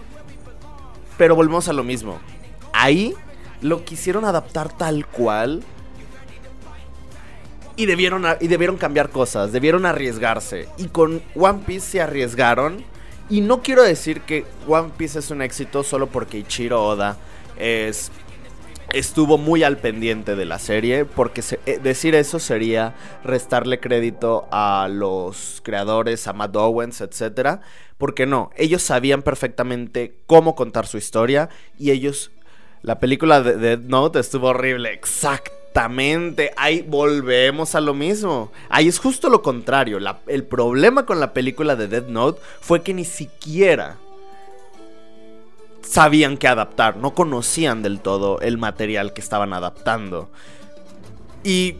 Pero 1.16 1.36
volvemos 1.36 1.68
a 1.68 1.72
lo 1.72 1.84
mismo. 1.84 2.18
Ahí 2.72 3.14
lo 3.60 3.84
quisieron 3.84 4.24
adaptar 4.24 4.76
tal 4.76 5.06
cual. 5.06 5.62
Y 7.76 7.86
debieron, 7.86 8.24
y 8.40 8.46
debieron 8.46 8.76
cambiar 8.76 9.10
cosas, 9.10 9.52
debieron 9.52 9.84
arriesgarse. 9.84 10.68
Y 10.78 10.86
con 10.88 11.22
One 11.34 11.60
Piece 11.66 11.86
se 11.86 12.00
arriesgaron. 12.00 12.84
Y 13.28 13.40
no 13.40 13.62
quiero 13.62 13.82
decir 13.82 14.20
que 14.20 14.44
One 14.68 14.90
Piece 14.96 15.18
es 15.18 15.30
un 15.30 15.42
éxito 15.42 15.82
solo 15.82 16.06
porque 16.08 16.38
Ichiro 16.38 16.84
Oda 16.84 17.16
es 17.58 18.10
estuvo 18.94 19.38
muy 19.38 19.62
al 19.62 19.76
pendiente 19.76 20.36
de 20.36 20.44
la 20.44 20.58
serie, 20.58 21.04
porque 21.04 21.42
eh, 21.66 21.78
decir 21.82 22.14
eso 22.14 22.38
sería 22.38 22.94
restarle 23.24 23.80
crédito 23.80 24.46
a 24.50 24.88
los 24.90 25.60
creadores, 25.64 26.26
a 26.26 26.32
Matt 26.32 26.56
Owens, 26.56 27.00
etc. 27.00 27.60
Porque 27.98 28.26
no, 28.26 28.50
ellos 28.56 28.82
sabían 28.82 29.22
perfectamente 29.22 30.16
cómo 30.26 30.54
contar 30.54 30.86
su 30.86 30.98
historia 30.98 31.48
y 31.78 31.90
ellos... 31.90 32.30
La 32.82 32.98
película 32.98 33.40
de 33.40 33.56
Dead 33.56 33.78
Note 33.78 34.20
estuvo 34.20 34.48
horrible, 34.48 34.92
exactamente. 34.92 36.52
Ahí 36.58 36.84
volvemos 36.86 37.74
a 37.74 37.80
lo 37.80 37.94
mismo. 37.94 38.52
Ahí 38.68 38.88
es 38.88 38.98
justo 38.98 39.30
lo 39.30 39.40
contrario. 39.40 39.98
el 40.26 40.44
problema 40.44 41.06
con 41.06 41.18
la 41.18 41.32
película 41.32 41.76
de 41.76 41.88
Dead 41.88 42.06
Note 42.06 42.42
fue 42.60 42.82
que 42.82 42.92
ni 42.92 43.06
siquiera 43.06 43.96
sabían 45.86 46.36
que 46.36 46.48
adaptar, 46.48 46.96
no 46.96 47.14
conocían 47.14 47.82
del 47.82 48.00
todo 48.00 48.40
el 48.40 48.58
material 48.58 49.12
que 49.12 49.20
estaban 49.20 49.52
adaptando. 49.52 50.30
Y, 51.42 51.76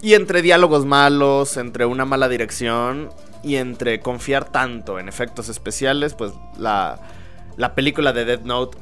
y 0.00 0.14
entre 0.14 0.42
diálogos 0.42 0.86
malos, 0.86 1.56
entre 1.56 1.86
una 1.86 2.04
mala 2.04 2.28
dirección 2.28 3.10
y 3.42 3.56
entre 3.56 4.00
confiar 4.00 4.50
tanto 4.50 4.98
en 4.98 5.08
efectos 5.08 5.48
especiales, 5.48 6.14
pues 6.14 6.32
la, 6.56 7.00
la 7.56 7.74
película 7.74 8.12
de 8.12 8.24
Dead 8.24 8.40
Note 8.40 8.78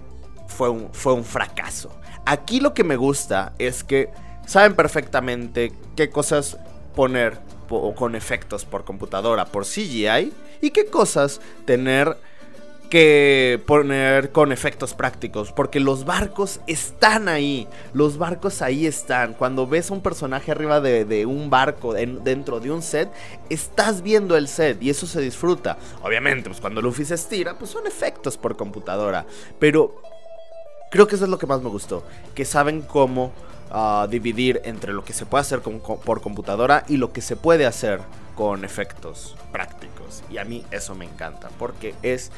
fue 0.47 0.69
un, 0.69 0.91
fue 0.93 1.15
un 1.15 1.25
fracaso. 1.25 1.91
Aquí 2.27 2.61
lo 2.61 2.75
que 2.75 2.85
me 2.85 2.97
gusta 2.97 3.55
es 3.59 3.83
que 3.83 4.11
saben 4.47 4.75
perfectamente 4.75 5.73
qué 5.97 6.11
cosas 6.11 6.59
poner 6.95 7.39
con 7.97 8.15
efectos 8.15 8.65
por 8.65 8.85
computadora, 8.85 9.47
por 9.47 9.65
CGI, 9.65 10.33
y 10.61 10.71
qué 10.71 10.87
cosas 10.87 11.41
tener 11.65 12.17
que 12.89 13.63
poner 13.67 14.33
con 14.33 14.53
efectos 14.53 14.95
prácticos, 14.95 15.53
porque 15.53 15.81
los 15.81 16.05
barcos 16.05 16.61
están 16.67 17.29
ahí, 17.29 17.69
los 17.93 18.19
barcos 18.19 18.63
ahí 18.63 18.87
están. 18.87 19.35
Cuando 19.35 19.67
ves 19.67 19.91
a 19.91 19.95
un 19.95 20.01
personaje 20.01 20.51
arriba 20.51 20.81
de, 20.81 21.27
un 21.27 21.51
barco 21.51 21.93
dentro 21.93 22.61
de 22.61 22.71
un 22.71 22.83
set, 22.83 23.11
estás 23.51 24.03
viendo 24.03 24.37
el 24.37 24.49
set 24.49 24.83
y 24.83 24.91
eso 24.91 25.07
se 25.07 25.21
disfruta. 25.21 25.77
Obviamente, 26.03 26.49
pues 26.49 26.61
cuando 26.61 26.81
Luffy 26.81 27.05
se 27.05 27.15
estira, 27.15 27.59
pues 27.59 27.71
son 27.71 27.87
efectos 27.87 28.37
por 28.37 28.57
computadora, 28.57 29.27
pero 29.59 30.01
creo 30.91 31.07
que 31.07 31.17
eso 31.17 31.25
es 31.25 31.31
lo 31.31 31.39
que 31.39 31.47
más 31.47 31.61
me 31.63 31.69
gustó, 31.69 32.05
que 32.35 32.45
saben 32.45 32.83
cómo 32.83 33.33
ah, 33.71 34.07
dividir 34.11 34.63
entre 34.65 34.93
lo 34.93 35.05
que 35.05 35.13
se 35.13 35.27
puede 35.27 35.43
hacer 35.43 35.61
por 35.61 36.21
computadora 36.21 36.85
y 36.89 36.97
lo 36.97 37.13
que 37.13 37.21
se 37.21 37.37
puede 37.37 37.67
hacer 37.67 38.01
con 38.35 38.65
efectos 38.65 39.37
prácticos. 39.53 40.23
Y 40.31 40.39
a 40.39 40.45
mí 40.45 40.65
eso 40.71 40.95
me 40.95 41.05
encanta, 41.05 41.51
porque 41.59 41.95
es 42.03 42.31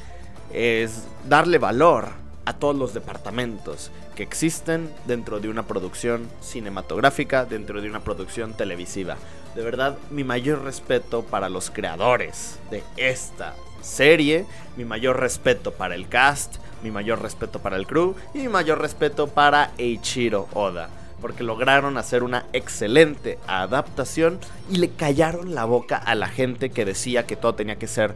es 0.53 1.05
darle 1.29 1.59
valor 1.59 2.09
a 2.45 2.55
todos 2.55 2.77
los 2.77 2.95
departamentos 2.95 3.91
que 4.15 4.23
existen 4.23 4.91
dentro 5.07 5.41
de 5.41 5.49
una 5.49 5.67
producción 5.67 6.29
cinematográfica, 6.41 7.45
dentro 7.45 7.81
de 7.81 7.89
una 7.89 8.01
producción 8.01 8.55
televisiva. 8.55 9.17
De 9.55 9.63
verdad, 9.63 9.97
mi 10.11 10.25
mayor 10.25 10.63
respeto 10.63 11.23
para 11.23 11.49
los 11.49 11.71
creadores 11.71 12.59
de 12.71 12.83
esta 12.97 13.55
serie, 13.83 14.47
mi 14.77 14.85
mayor 14.85 15.21
respeto 15.21 15.73
para 15.73 15.95
el 15.95 16.09
cast, 16.09 16.57
mi 16.83 16.91
mayor 16.91 17.23
respeto 17.23 17.61
para 17.61 17.77
el 17.77 17.87
crew 17.87 18.15
y 18.35 18.39
mi 18.39 18.49
mayor 18.49 18.81
respeto 18.81 19.29
para 19.29 19.73
Eiichiro 19.79 20.49
Oda. 20.55 20.89
Porque 21.21 21.43
lograron 21.43 21.99
hacer 21.99 22.23
una 22.23 22.47
excelente 22.53 23.39
adaptación 23.47 24.39
y 24.71 24.77
le 24.77 24.91
callaron 24.91 25.55
la 25.55 25.67
boca 25.67 25.97
a 25.99 26.15
la 26.15 26.29
gente 26.29 26.71
que 26.71 26.87
decía 26.87 27.27
que 27.27 27.37
todo 27.37 27.55
tenía 27.55 27.77
que 27.77 27.87
ser 27.87 28.15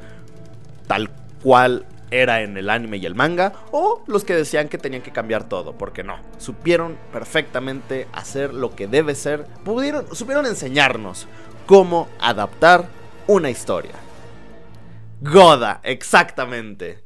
tal 0.86 1.10
cual 1.42 1.84
era 2.22 2.42
en 2.42 2.56
el 2.56 2.70
anime 2.70 2.98
y 2.98 3.06
el 3.06 3.14
manga, 3.14 3.52
o 3.70 4.02
los 4.06 4.24
que 4.24 4.34
decían 4.34 4.68
que 4.68 4.78
tenían 4.78 5.02
que 5.02 5.12
cambiar 5.12 5.48
todo, 5.48 5.76
porque 5.76 6.04
no, 6.04 6.18
supieron 6.38 6.96
perfectamente 7.12 8.08
hacer 8.12 8.54
lo 8.54 8.74
que 8.74 8.86
debe 8.86 9.14
ser, 9.14 9.46
pudieron, 9.64 10.14
supieron 10.14 10.46
enseñarnos 10.46 11.28
cómo 11.66 12.08
adaptar 12.20 12.88
una 13.26 13.50
historia. 13.50 13.94
Goda, 15.20 15.80
exactamente. 15.82 17.03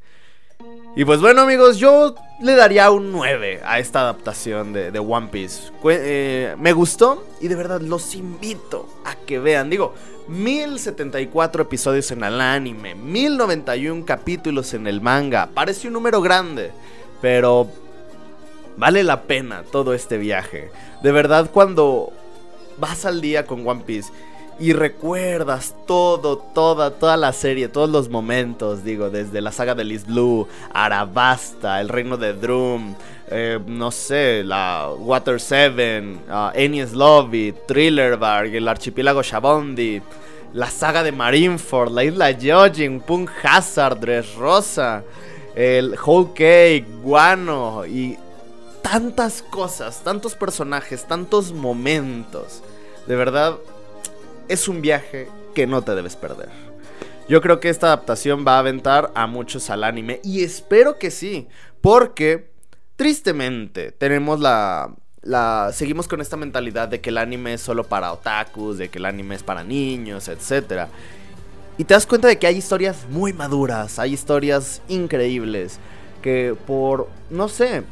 Y 0.95 1.05
pues 1.05 1.21
bueno 1.21 1.41
amigos, 1.41 1.77
yo 1.77 2.15
le 2.41 2.55
daría 2.55 2.89
un 2.89 3.11
9 3.11 3.61
a 3.63 3.79
esta 3.79 4.01
adaptación 4.01 4.73
de, 4.73 4.97
One 4.99 5.27
Piece. 5.27 5.71
Eh, 5.85 6.55
me 6.57 6.73
gustó 6.73 7.25
y 7.39 7.47
de 7.47 7.55
verdad 7.55 7.79
los 7.81 8.15
invito 8.15 8.89
a 9.05 9.15
que 9.15 9.39
vean. 9.39 9.69
Digo, 9.69 9.93
1074 10.27 11.63
episodios 11.63 12.09
en 12.11 12.23
el 12.23 12.41
anime, 12.41 12.95
1091 12.95 14.05
capítulos 14.05 14.73
en 14.73 14.87
el 14.87 14.99
manga. 14.99 15.49
Parece 15.53 15.87
un 15.87 15.93
número 15.93 16.21
grande, 16.21 16.71
pero 17.21 17.67
vale 18.77 19.03
la 19.03 19.23
pena 19.23 19.63
todo 19.71 19.93
este 19.93 20.17
viaje. 20.17 20.71
De 21.03 21.11
verdad, 21.11 21.51
cuando 21.51 22.11
vas 22.77 23.05
al 23.05 23.21
día 23.21 23.45
con 23.45 23.67
One 23.67 23.83
Piece 23.85 24.11
y 24.59 24.73
recuerdas 24.73 25.73
todo, 25.87 26.37
toda, 26.37 26.91
toda 26.91 27.15
la 27.15 27.31
serie, 27.31 27.69
todos 27.69 27.89
los 27.89 28.09
momentos, 28.09 28.83
digo, 28.83 29.09
desde 29.09 29.39
la 29.39 29.53
saga 29.53 29.73
de 29.73 29.85
Liz 29.85 30.05
Blue, 30.05 30.47
Arabasta, 30.73 31.79
el 31.79 31.87
reino 31.87 32.17
de 32.17 32.33
Drum, 32.33 32.95
eh, 33.31 33.57
no 33.65 33.89
sé, 33.91 34.43
la 34.43 34.89
Water 34.97 35.39
7, 35.39 36.17
uh, 36.29 36.33
Enies 36.53 36.91
Lobby, 36.91 37.53
Thrillerbark, 37.67 38.53
el 38.53 38.67
archipiélago 38.67 39.23
Shabondi, 39.23 40.01
la 40.53 40.69
saga 40.69 41.03
de 41.03 41.13
Marineford, 41.13 41.91
la 41.91 42.03
isla 42.03 42.31
Yojin, 42.31 42.99
Punk 42.99 43.29
Hazard, 43.41 44.03
Rosa, 44.37 45.03
el 45.55 45.95
Whole 46.03 46.31
Cake, 46.33 46.85
Guano 47.01 47.85
y 47.85 48.17
tantas 48.81 49.41
cosas, 49.41 50.01
tantos 50.03 50.35
personajes, 50.35 51.07
tantos 51.07 51.53
momentos. 51.53 52.61
De 53.07 53.15
verdad, 53.15 53.57
es 54.49 54.67
un 54.67 54.81
viaje 54.81 55.29
que 55.55 55.67
no 55.67 55.81
te 55.81 55.95
debes 55.95 56.15
perder. 56.15 56.49
Yo 57.29 57.41
creo 57.41 57.59
que 57.59 57.69
esta 57.69 57.87
adaptación 57.87 58.43
va 58.45 58.55
a 58.55 58.59
aventar 58.59 59.11
a 59.15 59.27
muchos 59.27 59.69
al 59.69 59.83
anime 59.83 60.19
y 60.23 60.43
espero 60.43 60.97
que 60.97 61.11
sí, 61.11 61.47
porque 61.79 62.51
tristemente 62.95 63.91
tenemos 63.91 64.39
la 64.39 64.93
la 65.21 65.71
seguimos 65.73 66.07
con 66.07 66.21
esta 66.21 66.37
mentalidad 66.37 66.87
de 66.87 67.01
que 67.01 67.09
el 67.09 67.17
anime 67.17 67.53
es 67.53 67.61
solo 67.61 67.83
para 67.83 68.11
otakus, 68.13 68.77
de 68.77 68.89
que 68.89 68.99
el 68.99 69.05
anime 69.05 69.35
es 69.35 69.43
para 69.43 69.63
niños, 69.63 70.27
etc. 70.27 70.87
Y 71.77 71.83
te 71.83 71.93
das 71.93 72.05
cuenta 72.05 72.27
de 72.27 72.39
que 72.39 72.47
hay 72.47 72.55
historias 72.55 73.05
muy 73.09 73.33
maduras, 73.33 73.99
hay 73.99 74.13
historias 74.13 74.81
increíbles 74.87 75.79
que 76.21 76.55
por 76.65 77.09
no 77.29 77.47
sé, 77.47 77.83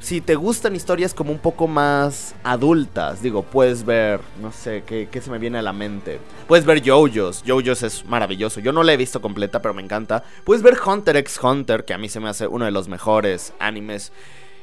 si 0.00 0.20
te 0.20 0.34
gustan 0.34 0.76
historias 0.76 1.14
como 1.14 1.32
un 1.32 1.38
poco 1.38 1.66
más 1.66 2.34
adultas, 2.44 3.22
digo, 3.22 3.42
puedes 3.42 3.84
ver, 3.84 4.20
no 4.40 4.52
sé, 4.52 4.82
¿qué, 4.86 5.08
se 5.20 5.30
me 5.30 5.38
viene 5.38 5.58
a 5.58 5.62
la 5.62 5.72
mente? 5.72 6.20
Puedes 6.46 6.66
ver 6.66 6.82
JoJo's, 6.82 7.42
JoJo's 7.46 7.82
es 7.82 8.04
maravilloso, 8.04 8.60
yo 8.60 8.72
no 8.72 8.82
la 8.82 8.92
he 8.92 8.96
visto 8.96 9.22
completa, 9.22 9.62
pero 9.62 9.74
me 9.74 9.82
encanta. 9.82 10.24
Puedes 10.44 10.62
ver 10.62 10.76
Hunter 10.84 11.16
x 11.16 11.40
Hunter, 11.42 11.84
que 11.84 11.94
a 11.94 11.98
mí 11.98 12.08
se 12.08 12.20
me 12.20 12.28
hace 12.28 12.46
uno 12.46 12.64
de 12.66 12.70
los 12.70 12.88
mejores 12.88 13.54
animes 13.58 14.12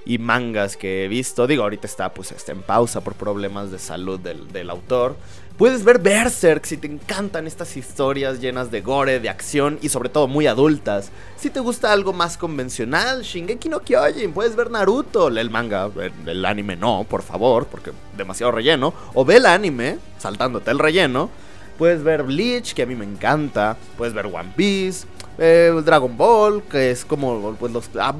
y 0.05 0.17
mangas 0.17 0.77
que 0.77 1.05
he 1.05 1.07
visto. 1.07 1.47
Digo, 1.47 1.63
ahorita 1.63 1.87
está 1.87 2.13
pues 2.13 2.31
está 2.31 2.51
en 2.51 2.61
pausa 2.61 3.01
por 3.01 3.15
problemas 3.15 3.71
de 3.71 3.79
salud 3.79 4.19
del, 4.19 4.51
del 4.51 4.69
autor. 4.69 5.15
Puedes 5.57 5.83
ver 5.83 5.99
Berserk 5.99 6.65
si 6.65 6.77
te 6.77 6.87
encantan 6.87 7.45
estas 7.45 7.77
historias 7.77 8.39
llenas 8.39 8.71
de 8.71 8.81
gore, 8.81 9.19
de 9.19 9.29
acción 9.29 9.77
y 9.81 9.89
sobre 9.89 10.09
todo 10.09 10.27
muy 10.27 10.47
adultas. 10.47 11.11
Si 11.37 11.49
te 11.51 11.59
gusta 11.59 11.91
algo 11.91 12.13
más 12.13 12.37
convencional, 12.37 13.21
Shingeki 13.21 13.69
no 13.69 13.81
Kyojin, 13.81 14.33
puedes 14.33 14.55
ver 14.55 14.71
Naruto, 14.71 15.27
el 15.27 15.49
manga, 15.51 15.89
el 16.25 16.45
anime 16.45 16.75
no, 16.75 17.05
por 17.07 17.21
favor, 17.21 17.67
porque 17.67 17.91
demasiado 18.17 18.51
relleno. 18.51 18.93
O 19.13 19.23
ve 19.23 19.37
el 19.37 19.45
anime, 19.45 19.99
saltándote 20.17 20.71
el 20.71 20.79
relleno. 20.79 21.29
Puedes 21.77 22.03
ver 22.03 22.23
Bleach, 22.23 22.73
que 22.73 22.83
a 22.83 22.85
mí 22.85 22.95
me 22.95 23.05
encanta. 23.05 23.77
Puedes 23.97 24.13
ver 24.13 24.27
One 24.27 24.53
Piece. 24.55 25.07
Eh, 25.37 25.71
Dragon 25.83 26.15
Ball, 26.17 26.63
que 26.63 26.91
es 26.91 27.05
como 27.05 27.55
pues 27.59 27.71
los... 27.71 27.89
Ah, 27.99 28.13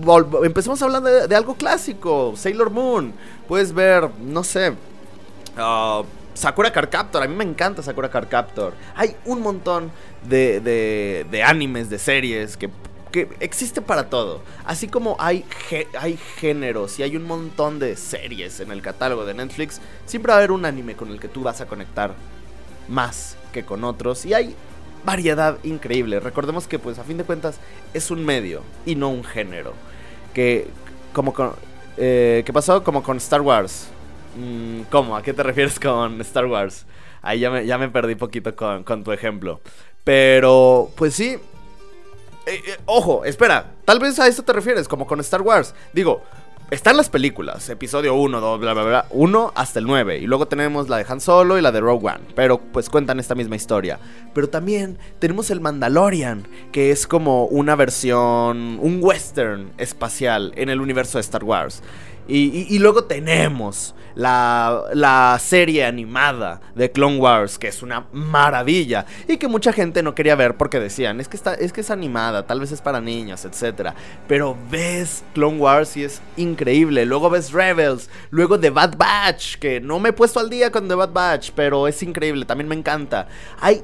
empecemos 0.44 0.82
hablando 0.82 1.28
de, 1.28 1.36
algo 1.36 1.56
clásico. 1.56 2.34
Sailor 2.36 2.70
Moon. 2.70 3.14
Puedes 3.48 3.74
ver, 3.74 4.10
no 4.20 4.44
sé... 4.44 4.74
Uh, 5.58 6.04
Sakura 6.34 6.72
Card 6.72 6.90
Captor, 6.90 7.24
a 7.24 7.28
mí 7.28 7.36
me 7.36 7.44
encanta 7.44 7.84
Sakura 7.84 8.10
Card 8.10 8.28
Captor. 8.28 8.74
Hay 8.96 9.16
un 9.26 9.42
montón 9.42 9.92
de, 10.24 10.60
de, 10.60 11.44
animes, 11.44 11.90
de 11.90 12.00
series 12.00 12.58
que, 12.58 12.70
que, 13.12 13.30
existe 13.40 13.82
para 13.82 14.10
todo. 14.10 14.42
Así 14.66 14.88
como 14.88 15.16
hay, 15.20 15.46
hay 16.00 16.18
géneros 16.38 17.00
y 17.00 17.04
hay 17.04 17.16
un 17.16 17.26
montón 17.26 17.80
de 17.80 17.96
series 17.96 18.60
en 18.60 18.72
el 18.72 18.82
catálogo 18.82 19.26
de 19.26 19.34
Netflix, 19.34 19.82
siempre 20.06 20.32
va 20.32 20.36
a 20.36 20.38
haber 20.40 20.52
un 20.52 20.66
anime 20.66 20.96
con 20.96 21.12
el 21.12 21.20
que 21.20 21.28
tú 21.28 21.42
vas 21.42 21.62
a 21.62 21.66
conectar 21.66 22.14
más 22.88 23.38
que 23.52 23.64
con 23.64 23.84
otros. 23.84 24.26
Y 24.26 24.34
hay 24.34 24.56
variedad 25.06 25.58
increíble. 25.64 26.20
Recordemos 26.20 26.68
que, 26.68 26.80
pues, 26.80 27.00
a 27.00 27.04
fin 27.04 27.18
de 27.18 27.24
cuentas, 27.24 27.60
es 27.94 28.12
un 28.12 28.24
medio 28.24 28.62
y 28.86 28.96
no 28.96 29.10
un 29.10 29.24
género. 29.24 29.74
Que, 30.34 30.68
como 31.14 31.34
con. 31.34 31.54
Eh, 31.98 32.44
¿Qué 32.46 32.54
pasó? 32.54 32.84
Como 32.84 33.04
con 33.04 33.18
Star 33.18 33.42
Wars. 33.42 33.88
Mm, 34.36 34.82
¿Cómo? 34.90 35.16
¿A 35.16 35.24
qué 35.24 35.34
te 35.34 35.44
refieres 35.44 35.80
con 35.80 36.20
Star 36.22 36.46
Wars? 36.46 36.86
Ahí 37.22 37.40
ya 37.40 37.52
me, 37.52 37.66
ya 37.66 37.78
me 37.78 37.90
perdí 37.90 38.16
poquito 38.16 38.56
con, 38.56 39.04
tu 39.04 39.12
ejemplo. 39.12 39.62
Pero, 40.04 40.90
pues 40.96 41.14
sí. 41.14 41.38
Eh, 42.48 42.62
eh, 42.68 42.78
ojo, 42.86 43.26
espera. 43.26 43.72
Tal 43.86 44.00
vez 44.00 44.20
a 44.20 44.28
eso 44.28 44.44
te 44.44 44.54
refieres, 44.54 44.88
como 44.88 45.06
con 45.06 45.20
Star 45.20 45.42
Wars. 45.42 45.76
Digo, 45.94 46.24
están 46.72 46.96
las 46.96 47.10
películas, 47.10 47.68
episodio 47.70 48.16
1, 48.16 48.40
2, 48.40 48.60
bla, 48.62 48.74
bla, 48.74 48.84
bla, 48.84 49.06
1 49.10 49.52
hasta 49.56 49.80
el 49.80 49.86
9. 49.86 50.20
Y 50.20 50.26
luego 50.26 50.48
tenemos 50.48 50.88
la 50.88 50.98
de 50.98 51.06
Han 51.06 51.20
Solo 51.20 51.60
y 51.60 51.62
la 51.62 51.74
de 51.74 51.82
Rogue 51.82 52.08
One. 52.08 52.22
Pero 52.34 52.60
pues 52.60 52.90
cuentan 52.90 53.20
esta 53.20 53.36
misma 53.36 53.58
historia. 53.58 54.00
Pero 54.34 54.48
también 54.48 54.98
tenemos 55.20 55.52
el 55.52 55.60
Mandalorian, 55.60 56.48
que 56.72 56.92
es 56.92 57.08
como 57.08 57.46
una 57.48 57.76
versión, 57.76 58.80
un 58.80 59.00
western 59.02 59.74
espacial 59.78 60.54
en 60.56 60.70
el 60.70 60.80
universo 60.80 61.18
de 61.18 61.24
Star 61.24 61.44
Wars. 61.44 61.84
Y, 62.28 62.80
luego 62.80 63.04
tenemos 63.04 63.94
la, 64.16 65.38
serie 65.42 65.86
animada 65.86 66.62
de 66.76 66.92
Clone 66.92 67.18
Wars, 67.18 67.58
que 67.58 67.68
es 67.68 67.84
una 67.84 68.06
maravilla. 68.14 69.06
Y 69.28 69.38
que 69.38 69.48
mucha 69.48 69.74
gente 69.74 70.04
no 70.04 70.16
quería 70.16 70.36
ver 70.36 70.56
porque 70.56 70.80
decían, 70.80 71.20
es 71.20 71.28
que, 71.28 71.38
está, 71.38 71.54
es, 71.54 71.74
que 71.74 71.82
es 71.82 71.92
animada, 71.92 72.46
tal 72.46 72.60
vez 72.60 72.72
es 72.72 72.82
para 72.82 73.02
niños, 73.02 73.46
etc. 73.46 73.90
Pero 74.28 74.56
ves 74.70 75.24
Clone 75.34 75.58
Wars 75.58 75.98
y 75.98 76.04
es 76.04 76.22
increíble. 76.38 77.06
Luego 77.06 77.30
ves 77.30 77.52
Rebels, 77.52 78.10
luego 78.30 78.60
The 78.60 78.70
Bad 78.70 78.98
Batch, 78.98 79.58
que 79.58 79.82
no 79.82 80.00
me 80.00 80.10
he 80.10 80.14
puesto 80.14 80.40
al 80.40 80.50
día 80.50 80.72
con 80.72 80.88
The 80.88 80.96
Bad 80.96 81.12
Batch, 81.12 81.52
pero 81.56 81.88
es 81.88 82.02
increíble, 82.04 82.46
también 82.46 82.70
me 82.70 82.76
encanta. 82.76 83.28
Hay 83.60 83.84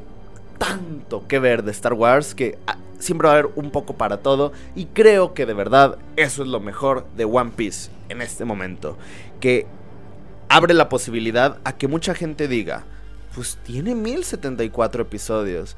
tanto 0.57 1.27
que 1.27 1.39
ver 1.39 1.63
de 1.63 1.71
Star 1.71 1.93
Wars 1.93 2.33
que 2.33 2.57
ah, 2.67 2.77
siempre 2.99 3.27
va 3.27 3.35
a 3.35 3.39
haber 3.39 3.51
un 3.55 3.71
poco 3.71 3.93
para 3.93 4.17
todo 4.17 4.51
y 4.75 4.85
creo 4.85 5.33
que 5.33 5.45
de 5.45 5.53
verdad 5.53 5.97
eso 6.15 6.41
es 6.41 6.49
lo 6.49 6.59
mejor 6.59 7.05
de 7.15 7.25
One 7.25 7.51
Piece 7.55 7.91
en 8.09 8.21
este 8.21 8.45
momento, 8.45 8.97
que 9.39 9.67
abre 10.49 10.73
la 10.73 10.89
posibilidad 10.89 11.59
a 11.63 11.77
que 11.77 11.87
mucha 11.87 12.13
gente 12.13 12.47
diga, 12.47 12.85
pues 13.35 13.57
tiene 13.63 13.95
1074 13.95 15.03
episodios. 15.03 15.75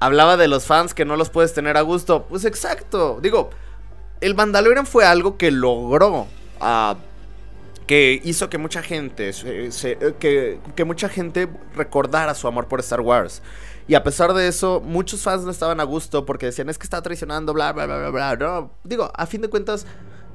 Hablaba 0.00 0.36
de 0.36 0.48
los 0.48 0.66
fans 0.66 0.94
que 0.94 1.04
no 1.04 1.16
los 1.16 1.30
puedes 1.30 1.54
tener 1.54 1.76
a 1.76 1.82
gusto, 1.82 2.26
pues 2.28 2.44
exacto, 2.44 3.18
digo, 3.20 3.50
el 4.20 4.34
Mandalorian 4.34 4.86
fue 4.86 5.04
algo 5.04 5.36
que 5.36 5.50
logró 5.50 6.26
ah, 6.60 6.96
que 7.86 8.20
hizo 8.22 8.50
que 8.50 8.58
mucha 8.58 8.82
gente 8.82 9.32
que, 10.18 10.60
que, 10.76 10.84
mucha 10.84 11.08
gente 11.08 11.48
recordara 11.74 12.34
su 12.34 12.46
amor 12.46 12.68
por 12.68 12.80
Star 12.80 13.00
Wars. 13.00 13.42
Y 13.88 13.94
a 13.94 14.04
pesar 14.04 14.34
de 14.34 14.46
eso, 14.46 14.82
muchos 14.84 15.22
fans 15.22 15.44
no 15.44 15.50
estaban 15.50 15.80
a 15.80 15.84
gusto 15.84 16.26
porque 16.26 16.46
decían, 16.46 16.68
es 16.68 16.76
que 16.76 16.84
está 16.84 17.00
traicionando, 17.00 17.54
bla, 17.54 17.72
bla, 17.72 17.86
bla, 17.86 18.10
bla, 18.10 18.10
bla. 18.10 18.36
No, 18.36 18.70
digo, 18.84 19.10
a 19.14 19.26
fin 19.26 19.40
de 19.40 19.48
cuentas, 19.48 19.86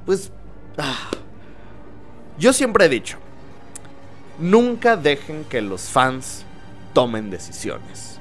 pues... 0.05 0.31
Ah. 0.77 1.09
Yo 2.37 2.51
siempre 2.51 2.85
he 2.85 2.89
dicho, 2.89 3.17
nunca 4.39 4.95
dejen 4.95 5.45
que 5.45 5.61
los 5.61 5.83
fans 5.83 6.45
tomen 6.93 7.29
decisiones. 7.29 8.19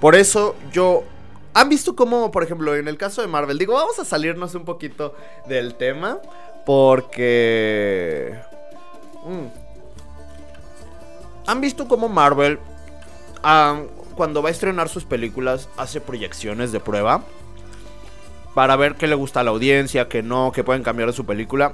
Por 0.00 0.14
eso 0.14 0.56
yo... 0.72 1.04
¿Han 1.54 1.68
visto 1.68 1.96
cómo, 1.96 2.30
por 2.30 2.44
ejemplo, 2.44 2.76
en 2.76 2.86
el 2.86 2.96
caso 2.96 3.20
de 3.20 3.26
Marvel, 3.26 3.58
digo, 3.58 3.74
vamos 3.74 3.98
a 3.98 4.04
salirnos 4.04 4.54
un 4.54 4.64
poquito 4.64 5.16
del 5.48 5.74
tema 5.74 6.18
porque... 6.64 8.38
Mm, 9.24 9.46
¿Han 11.48 11.60
visto 11.60 11.88
cómo 11.88 12.08
Marvel 12.08 12.60
cuando 14.14 14.42
va 14.42 14.50
a 14.50 14.52
estrenar 14.52 14.88
sus 14.88 15.04
películas 15.04 15.68
hace 15.76 16.00
proyecciones 16.00 16.72
de 16.72 16.80
prueba 16.80 17.22
para 18.54 18.76
ver 18.76 18.96
qué 18.96 19.06
le 19.06 19.14
gusta 19.14 19.40
a 19.40 19.44
la 19.44 19.50
audiencia, 19.50 20.08
qué 20.08 20.22
no, 20.22 20.52
qué 20.52 20.62
pueden 20.62 20.82
cambiar 20.82 21.08
de 21.08 21.14
su 21.14 21.24
película. 21.24 21.72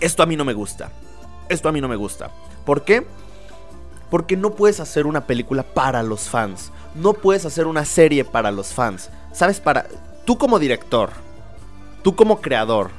Esto 0.00 0.22
a 0.22 0.26
mí 0.26 0.36
no 0.36 0.44
me 0.44 0.54
gusta. 0.54 0.90
Esto 1.48 1.68
a 1.68 1.72
mí 1.72 1.80
no 1.80 1.88
me 1.88 1.96
gusta. 1.96 2.30
¿Por 2.64 2.84
qué? 2.84 3.06
Porque 4.10 4.36
no 4.36 4.54
puedes 4.54 4.80
hacer 4.80 5.06
una 5.06 5.26
película 5.26 5.62
para 5.62 6.02
los 6.02 6.28
fans. 6.28 6.70
No 6.94 7.12
puedes 7.12 7.44
hacer 7.44 7.66
una 7.66 7.84
serie 7.84 8.24
para 8.24 8.50
los 8.50 8.68
fans. 8.68 9.10
¿Sabes? 9.32 9.60
Para. 9.60 9.86
Tú 10.24 10.38
como 10.38 10.58
director. 10.58 11.10
Tú 12.02 12.14
como 12.14 12.40
creador 12.40 12.90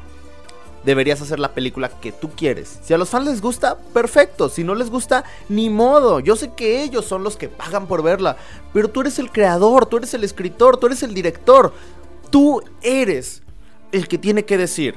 deberías 0.83 1.21
hacer 1.21 1.39
la 1.39 1.53
película 1.53 1.89
que 1.89 2.11
tú 2.11 2.29
quieres. 2.29 2.79
Si 2.81 2.93
a 2.93 2.97
los 2.97 3.09
fans 3.09 3.27
les 3.27 3.41
gusta, 3.41 3.77
perfecto. 3.93 4.47
Si 4.47 4.63
no 4.63 4.73
les 4.73 4.89
gusta, 4.89 5.23
ni 5.49 5.69
modo. 5.69 6.19
Yo 6.19 6.35
sé 6.35 6.53
que 6.53 6.81
ellos 6.81 7.05
son 7.05 7.23
los 7.23 7.35
que 7.35 7.49
pagan 7.49 7.87
por 7.87 8.03
verla. 8.03 8.37
Pero 8.73 8.89
tú 8.89 9.01
eres 9.01 9.19
el 9.19 9.31
creador, 9.31 9.85
tú 9.85 9.97
eres 9.97 10.13
el 10.13 10.23
escritor, 10.23 10.77
tú 10.77 10.87
eres 10.87 11.03
el 11.03 11.13
director. 11.13 11.73
Tú 12.29 12.61
eres 12.81 13.43
el 13.91 14.07
que 14.07 14.17
tiene 14.17 14.45
que 14.45 14.57
decir, 14.57 14.95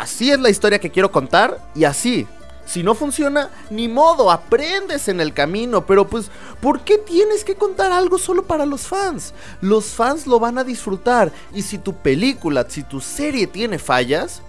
así 0.00 0.30
es 0.30 0.40
la 0.40 0.50
historia 0.50 0.78
que 0.78 0.90
quiero 0.90 1.10
contar 1.10 1.58
y 1.74 1.84
así. 1.84 2.26
Si 2.66 2.82
no 2.82 2.94
funciona, 2.94 3.50
ni 3.68 3.88
modo, 3.88 4.30
aprendes 4.30 5.08
en 5.08 5.20
el 5.20 5.34
camino, 5.34 5.84
pero 5.84 6.06
pues, 6.06 6.30
¿por 6.62 6.80
qué 6.80 6.96
tienes 6.96 7.44
que 7.44 7.56
contar 7.56 7.92
algo 7.92 8.18
solo 8.18 8.44
para 8.44 8.64
los 8.64 8.82
fans? 8.86 9.34
Los 9.60 9.86
fans 9.86 10.26
lo 10.26 10.40
van 10.40 10.56
a 10.56 10.64
disfrutar 10.64 11.30
y 11.52 11.60
si 11.62 11.76
tu 11.76 11.94
película, 11.94 12.64
si 12.68 12.82
tu 12.82 13.00
serie 13.00 13.46
tiene 13.46 13.78
fallas, 13.78 14.40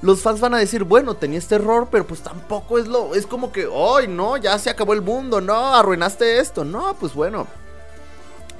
los 0.00 0.20
fans 0.20 0.40
van 0.40 0.54
a 0.54 0.58
decir, 0.58 0.82
bueno, 0.82 1.14
tenía 1.14 1.38
este 1.38 1.56
error, 1.56 1.88
pero 1.90 2.06
pues 2.06 2.22
tampoco 2.22 2.78
es 2.78 2.88
lo. 2.88 3.14
Es 3.14 3.26
como 3.26 3.52
que, 3.52 3.68
¡ay, 3.72 4.08
no! 4.08 4.36
Ya 4.36 4.58
se 4.58 4.70
acabó 4.70 4.94
el 4.94 5.02
mundo, 5.02 5.40
no, 5.40 5.74
arruinaste 5.74 6.40
esto. 6.40 6.64
No, 6.64 6.94
pues 6.98 7.14
bueno. 7.14 7.46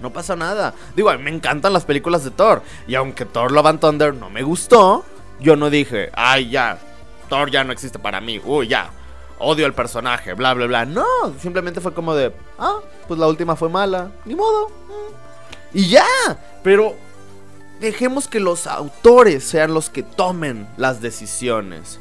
No 0.00 0.12
pasa 0.12 0.36
nada. 0.36 0.74
Digo, 0.94 1.10
a 1.10 1.16
mí 1.16 1.22
me 1.24 1.34
encantan 1.34 1.72
las 1.72 1.84
películas 1.84 2.22
de 2.22 2.30
Thor. 2.30 2.62
Y 2.86 2.94
aunque 2.94 3.24
Thor 3.24 3.50
Love 3.50 3.66
and 3.66 3.80
Thunder 3.80 4.14
no 4.14 4.30
me 4.30 4.42
gustó, 4.42 5.04
yo 5.42 5.56
no 5.56 5.70
dije, 5.70 6.10
ay, 6.14 6.50
ya, 6.50 6.78
Thor 7.28 7.50
ya 7.50 7.64
no 7.64 7.72
existe 7.72 7.98
para 7.98 8.20
mí. 8.20 8.40
Uy, 8.44 8.68
ya, 8.68 8.90
odio 9.38 9.66
el 9.66 9.74
personaje, 9.74 10.34
bla, 10.34 10.54
bla, 10.54 10.66
bla. 10.66 10.84
No, 10.84 11.04
simplemente 11.40 11.80
fue 11.80 11.92
como 11.92 12.14
de, 12.14 12.32
ah, 12.58 12.80
pues 13.08 13.18
la 13.18 13.26
última 13.26 13.56
fue 13.56 13.68
mala, 13.68 14.10
ni 14.24 14.34
modo. 14.34 14.68
Mm". 14.68 15.78
Y 15.78 15.88
ya, 15.88 16.06
pero 16.62 16.94
dejemos 17.80 18.28
que 18.28 18.40
los 18.40 18.66
autores 18.66 19.44
sean 19.44 19.74
los 19.74 19.90
que 19.90 20.02
tomen 20.02 20.68
las 20.76 21.00
decisiones. 21.00 21.98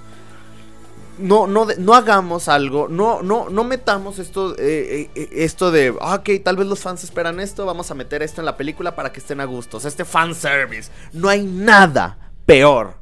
No, 1.17 1.45
no, 1.45 1.67
no 1.77 1.93
hagamos 1.93 2.47
algo, 2.47 2.87
no, 2.87 3.21
no, 3.21 3.49
no 3.49 3.63
metamos 3.63 4.17
esto, 4.17 4.55
eh, 4.57 5.09
eh, 5.13 5.29
esto 5.33 5.69
de, 5.69 5.93
ah, 6.01 6.15
ok, 6.15 6.43
tal 6.43 6.57
vez 6.57 6.67
los 6.67 6.79
fans 6.79 7.03
esperan 7.03 7.39
esto, 7.39 7.65
vamos 7.65 7.91
a 7.91 7.95
meter 7.95 8.23
esto 8.23 8.41
en 8.41 8.45
la 8.45 8.57
película 8.57 8.95
para 8.95 9.11
que 9.11 9.19
estén 9.19 9.39
a 9.39 9.45
gusto. 9.45 9.77
este 9.77 10.03
fanservice. 10.03 10.91
No 11.13 11.29
hay 11.29 11.43
nada 11.43 12.17
peor 12.45 13.00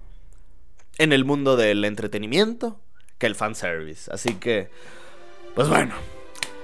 en 0.99 1.13
el 1.13 1.25
mundo 1.25 1.57
del 1.57 1.83
entretenimiento 1.85 2.79
que 3.17 3.25
el 3.25 3.33
fanservice. 3.33 4.12
Así 4.13 4.35
que, 4.35 4.69
pues 5.55 5.67
bueno, 5.67 5.95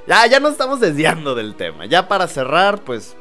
ya, 0.07 0.27
ya 0.27 0.39
nos 0.39 0.51
estamos 0.51 0.79
desviando 0.79 1.33
del 1.33 1.55
tema. 1.55 1.85
Ya 1.87 2.07
para 2.07 2.27
cerrar, 2.27 2.81
pues, 2.81 3.15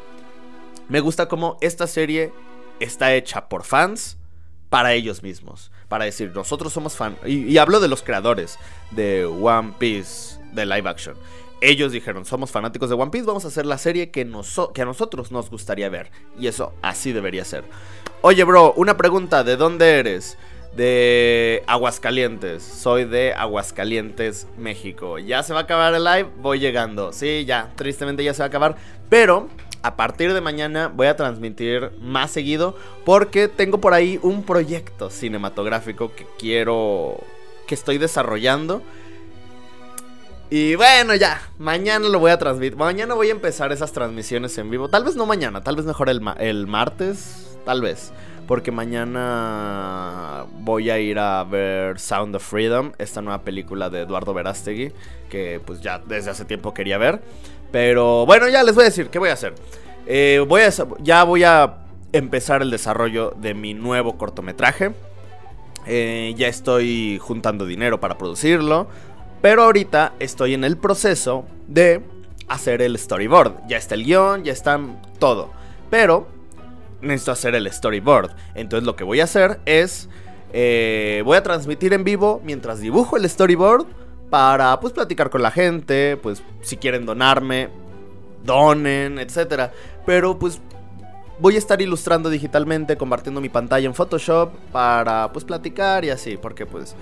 me 0.89 1.01
gusta 1.01 1.29
cómo 1.29 1.57
esta 1.63 1.87
serie 1.87 2.33
está 2.81 3.15
hecha 3.15 3.49
por 3.49 3.65
fans 3.65 4.19
para 4.69 4.93
ellos 4.93 5.23
mismos. 5.23 5.71
para 5.89 6.07
decir, 6.07 6.33
nosotros 6.35 6.73
somos 6.73 6.97
fan. 6.97 7.17
Y, 7.25 7.57
hablo 7.59 7.79
de 7.79 7.87
los 7.87 8.03
creadores 8.03 8.59
de 8.91 9.25
One 9.25 9.75
Piece, 9.79 10.41
de 10.53 10.67
live 10.67 10.89
action. 10.89 11.15
Ellos 11.61 11.93
dijeron, 11.93 12.25
somos 12.25 12.51
fanáticos 12.51 12.89
de 12.89 12.97
One 12.97 13.13
Piece, 13.13 13.27
vamos 13.27 13.45
a 13.45 13.49
hacer 13.49 13.65
la 13.65 13.79
serie 13.79 14.11
que, 14.11 14.29
que 14.75 14.83
a 14.83 14.85
nosotros 14.85 15.31
nos 15.31 15.51
gustaría 15.51 15.89
ver. 15.89 16.11
Y 16.37 16.49
eso 16.49 16.75
así 16.83 17.13
debería 17.13 17.45
ser. 17.45 17.63
Oye, 18.23 18.43
bro, 18.43 18.73
una 18.77 18.97
pregunta, 18.97 19.45
¿de 19.45 19.57
dónde 19.57 19.99
eres? 20.01 20.37
De 20.77 21.63
Aguascalientes. 21.67 22.63
Soy 22.63 23.05
de 23.05 23.33
Aguascalientes, 23.33 24.47
México. 24.59 25.19
Ya 25.19 25.43
se 25.43 25.53
va 25.53 25.61
a 25.61 25.63
acabar 25.63 25.95
el 25.95 26.05
live, 26.05 26.29
voy 26.39 26.59
llegando. 26.59 27.13
Sí, 27.13 27.45
ya, 27.47 27.73
tristemente 27.77 28.25
ya 28.25 28.35
se 28.35 28.41
va 28.41 28.47
a 28.47 28.49
acabar. 28.49 28.77
Pero 29.09 29.49
a 29.83 29.97
partir 29.97 30.33
de 30.33 30.41
mañana 30.41 30.89
voy 30.89 31.07
a 31.07 31.17
transmitir 31.17 31.93
más 32.01 32.31
seguido 32.31 32.77
porque 33.05 33.49
tengo 33.49 33.81
por 33.81 33.95
ahí 33.95 34.19
un 34.23 34.43
proyecto 34.43 35.11
cinematográfico 35.11 36.15
que 36.15 36.27
quiero, 36.39 37.19
que 37.67 37.75
estoy 37.75 37.99
desarrollando. 37.99 38.83
Y 40.51 40.75
bueno, 40.75 41.15
ya, 41.15 41.41
mañana 41.59 42.09
lo 42.09 42.19
voy 42.19 42.31
a 42.31 42.39
transmitir. 42.39 42.77
Mañana 42.77 43.15
voy 43.15 43.29
a 43.29 43.33
empezar 43.33 43.73
esas 43.73 43.93
transmisiones 43.93 44.57
en 44.59 44.71
vivo. 44.71 44.89
Tal 44.89 45.05
vez 45.05 45.17
no 45.17 45.27
mañana, 45.27 45.63
tal 45.63 45.77
vez 45.77 45.85
mejor 45.85 46.09
el, 46.09 46.21
el 46.39 46.67
martes, 46.67 47.59
tal 47.65 47.81
vez 47.81 48.13
porque 48.47 48.71
mañana 48.71 50.45
voy 50.61 50.91
a 50.91 50.99
ir 50.99 51.19
a 51.19 51.43
ver 51.45 51.99
Sound 51.99 52.37
of 52.37 52.43
Freedom, 52.43 52.93
esta 52.99 53.23
nueva 53.23 53.43
película 53.43 53.91
de 53.91 54.03
Eduardo 54.03 54.35
Verástegui, 54.35 54.93
que 55.29 55.61
pues 55.65 55.81
ya 55.81 55.99
desde 55.99 56.31
hace 56.31 56.45
tiempo 56.45 56.75
quería 56.75 56.99
ver. 56.99 57.23
Pero 57.73 58.27
bueno, 58.27 58.49
ya 58.49 58.63
les 58.63 58.75
voy 58.75 58.83
a 58.83 58.87
decir, 58.87 59.09
¿qué 59.09 59.19
voy 59.19 59.31
a 59.31 59.33
hacer? 59.33 59.55
Eh, 60.07 60.45
voy 60.47 60.63
a, 60.63 60.71
ya 61.01 61.25
voy 61.25 61.45
a 61.45 61.79
empezar 62.13 62.63
el 62.63 62.71
desarrollo 62.71 63.33
de 63.37 63.55
mi 63.55 63.75
nuevo 63.75 64.17
cortometraje. 64.17 64.93
Eh, 65.87 66.35
ya 66.37 66.49
estoy 66.49 67.19
juntando 67.21 67.67
dinero 67.67 68.01
para 68.01 68.17
producirlo. 68.17 68.87
Pero 69.43 69.65
ahorita 69.65 70.15
estoy 70.21 70.55
en 70.55 70.65
el 70.65 70.77
proceso 70.77 71.45
de 71.67 72.03
hacer 72.49 72.81
el 72.81 72.97
storyboard. 72.99 73.67
Ya 73.69 73.77
está 73.77 73.95
el 73.95 74.05
guion, 74.05 74.45
ya 74.45 74.53
está 74.53 74.81
todo. 75.19 75.51
Pero 75.91 76.29
necesito 77.05 77.33
hacer 77.33 77.55
el 77.55 77.71
storyboard. 77.71 78.35
Entonces 78.55 78.87
lo 78.87 78.97
que 78.97 79.05
voy 79.05 79.21
a 79.21 79.25
hacer 79.25 79.61
es, 79.67 80.09
eh, 80.53 81.23
voy 81.25 81.37
a 81.37 81.43
transmitir 81.43 81.93
en 81.93 82.05
vivo 82.05 82.41
mientras 82.45 82.81
dibujo 82.81 83.17
el 83.17 83.29
storyboard 83.29 83.87
para 84.31 84.81
pues 84.81 84.93
platicar 84.93 85.31
con 85.31 85.43
la 85.43 85.51
gente, 85.51 86.17
pues 86.17 86.43
si 86.63 86.77
quieren 86.77 87.07
donarme, 87.07 87.69
donen, 88.45 89.19
etc. 89.19 89.71
Pero 90.05 90.39
pues 90.39 90.61
voy 91.39 91.57
a 91.57 91.59
estar 91.59 91.81
ilustrando 91.81 92.31
digitalmente, 92.31 92.97
compartiendo 92.97 93.41
mi 93.41 93.49
pantalla 93.49 93.87
en 93.87 93.95
Photoshop 93.95 94.53
para 94.73 95.33
pues 95.33 95.45
platicar 95.45 96.05
y 96.05 96.11
así, 96.11 96.37
porque 96.37 96.67
pues 96.67 96.95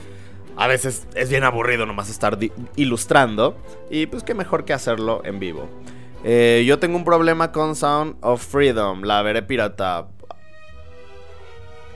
a 0.56 0.66
veces 0.66 1.06
es 1.14 1.30
bien 1.30 1.44
aburrido 1.44 1.86
nomás 1.86 2.10
estar 2.10 2.38
ilustrando 2.76 3.56
y 3.90 4.06
pues 4.06 4.22
qué 4.22 4.34
mejor 4.34 4.64
que 4.64 4.72
hacerlo 4.72 5.22
en 5.24 5.38
vivo. 5.38 5.68
Eh, 6.24 6.64
yo 6.66 6.78
tengo 6.78 6.96
un 6.96 7.04
problema 7.04 7.52
con 7.52 7.74
Sound 7.74 8.16
of 8.20 8.44
Freedom. 8.44 9.02
La 9.02 9.22
veré 9.22 9.42
pirata. 9.42 10.08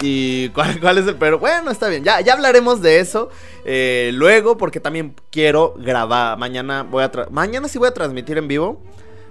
¿Y 0.01 0.49
cuál, 0.81 0.99
es 0.99 1.07
el 1.07 1.17
pero? 1.17 1.39
Bueno, 1.39 1.71
está 1.71 1.89
bien. 1.89 2.05
Ya, 2.05 2.21
ya 2.21 2.35
hablaremos 2.35 2.83
de 2.83 3.01
eso 3.01 3.31
eh, 3.65 4.11
luego 4.13 4.57
porque 4.57 4.81
también 4.81 5.15
quiero 5.31 5.75
grabar. 5.79 6.39
Mañana 6.39 6.83
voy 6.83 7.05
a... 7.05 7.11
Mañana 7.31 7.69
sí 7.69 7.79
voy 7.79 7.89
a 7.89 7.95
transmitir 7.95 8.39
en 8.39 8.49
vivo. 8.49 8.83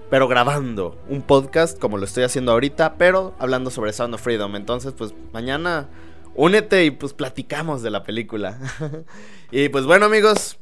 Pero 0.09 0.27
grabando 0.27 0.95
un 1.09 1.23
podcast 1.23 1.79
como 1.79 1.97
lo 1.97 2.05
estoy 2.05 2.23
haciendo 2.23 2.51
ahorita. 2.51 2.95
Pero 2.97 3.33
hablando 3.39 3.71
sobre 3.71 3.91
Sound 3.91 4.13
of 4.13 4.21
Freedom. 4.21 4.55
Entonces, 4.55 4.93
pues 4.97 5.13
mañana 5.33 5.89
únete 6.35 6.85
y 6.85 6.91
pues 6.91 7.13
platicamos 7.13 7.81
de 7.81 7.89
la 7.89 8.03
película. 8.03 8.59
y 9.51 9.69
pues 9.69 9.85
bueno 9.85 10.05
amigos. 10.05 10.57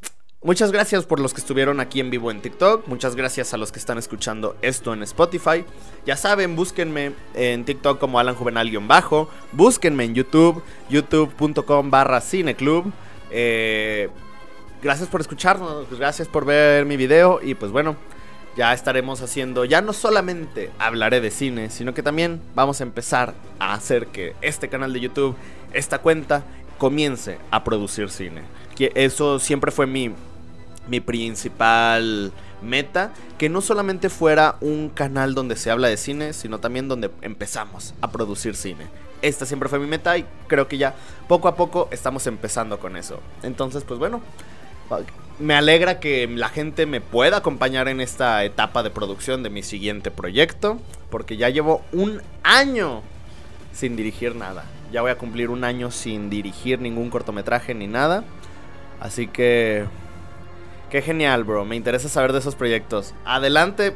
Muchas 0.46 0.74
gracias 0.74 1.06
por 1.06 1.22
los 1.22 1.34
que 1.34 1.40
estuvieron 1.40 1.80
aquí 1.80 2.02
en 2.02 2.10
vivo 2.10 2.30
en 2.30 2.42
TikTok. 2.42 2.90
Muchas 2.90 3.16
gracias 3.16 3.54
a 3.54 3.58
los 3.58 3.72
que 3.72 3.80
están 3.80 3.98
escuchando 3.98 4.58
esto 4.62 4.94
en 4.94 5.02
Spotify. 5.04 5.64
Ya 6.06 6.18
saben, 6.18 6.58
búsquenme 6.58 7.14
en 7.34 7.64
TikTok 7.64 7.98
como 7.98 8.20
Alan 8.20 8.36
Juvenal-bajo. 8.36 9.30
Búsquenme 9.54 10.04
en 10.04 10.16
YouTube, 10.16 10.62
youtube.com 10.90 11.90
barra 11.90 12.20
cineclub. 12.20 12.92
Eh, 13.32 14.10
gracias 14.82 15.08
por 15.08 15.22
escucharnos, 15.22 15.88
gracias 15.98 16.28
por 16.28 16.44
ver 16.44 16.86
mi 16.86 16.98
video. 16.98 17.40
Y 17.42 17.56
pues 17.56 17.72
bueno, 17.72 17.96
ya 18.58 18.74
estaremos 18.74 19.22
haciendo, 19.22 19.64
ya 19.64 19.80
no 19.80 19.94
solamente 19.94 20.72
hablaré 20.78 21.22
de 21.22 21.32
cine, 21.32 21.70
sino 21.70 21.94
que 21.94 22.04
también 22.04 22.42
vamos 22.54 22.82
a 22.82 22.84
empezar 22.84 23.34
a 23.60 23.74
hacer 23.74 24.08
que 24.08 24.36
este 24.42 24.68
canal 24.68 24.92
de 24.92 25.00
YouTube, 25.00 25.38
esta 25.72 26.00
cuenta, 26.00 26.44
comience 26.78 27.38
a 27.50 27.64
producir 27.64 28.10
cine. 28.10 28.42
Que 28.76 28.92
eso 28.96 29.40
siempre 29.40 29.72
fue 29.72 29.88
mi 29.88 30.14
mi 30.88 31.00
principal 31.00 32.32
meta, 32.62 33.12
que 33.38 33.50
no 33.50 33.62
solamente 33.62 34.10
fuera 34.10 34.56
un 34.62 34.90
canal 34.90 35.34
donde 35.34 35.56
se 35.56 35.72
habla 35.72 35.88
de 35.88 35.98
cine, 35.98 36.34
sino 36.34 36.60
también 36.60 36.88
donde 36.88 37.12
empezamos 37.22 37.94
a 38.02 38.12
producir 38.12 38.56
cine. 38.56 38.88
Esta 39.22 39.46
siempre 39.46 39.70
fue 39.70 39.80
mi 39.80 39.88
meta 39.88 40.18
y 40.18 40.26
creo 40.48 40.68
que 40.68 40.78
ya 40.78 40.96
poco 41.28 41.48
a 41.48 41.56
poco 41.56 41.88
estamos 41.92 42.28
empezando 42.28 42.80
con 42.80 42.98
eso. 42.98 43.22
Entonces, 43.42 43.84
pues 43.84 44.00
bueno, 44.00 44.22
me 45.40 45.56
alegra 45.56 46.00
que 46.00 46.28
la 46.28 46.50
gente 46.50 46.86
me 46.86 47.02
pueda 47.02 47.38
acompañar 47.38 47.88
en 47.88 48.02
esta 48.02 48.44
etapa 48.44 48.84
de 48.84 48.90
producción 48.90 49.44
de 49.44 49.50
mi 49.50 49.64
siguiente 49.64 50.12
proyecto, 50.12 50.80
porque 51.10 51.38
ya 51.38 51.50
llevo 51.50 51.82
un 51.92 52.22
año 52.44 53.02
sin 53.72 53.96
dirigir 53.96 54.36
nada. 54.36 54.66
Ya 54.92 55.02
voy 55.02 55.12
a 55.12 55.18
cumplir 55.18 55.50
un 55.50 55.64
año 55.64 55.90
sin 55.90 56.30
dirigir 56.30 56.80
ningún 56.80 57.10
cortometraje 57.10 57.74
ni 57.74 57.88
nada. 57.88 58.24
Así 59.00 59.28
que 59.28 59.86
Qué 60.94 61.02
genial, 61.02 61.44
bro. 61.44 61.66
Me 61.66 61.76
interesa 61.76 62.08
saber 62.08 62.34
de 62.34 62.38
esos 62.38 62.54
proyectos. 62.54 63.16
Adelante. 63.26 63.96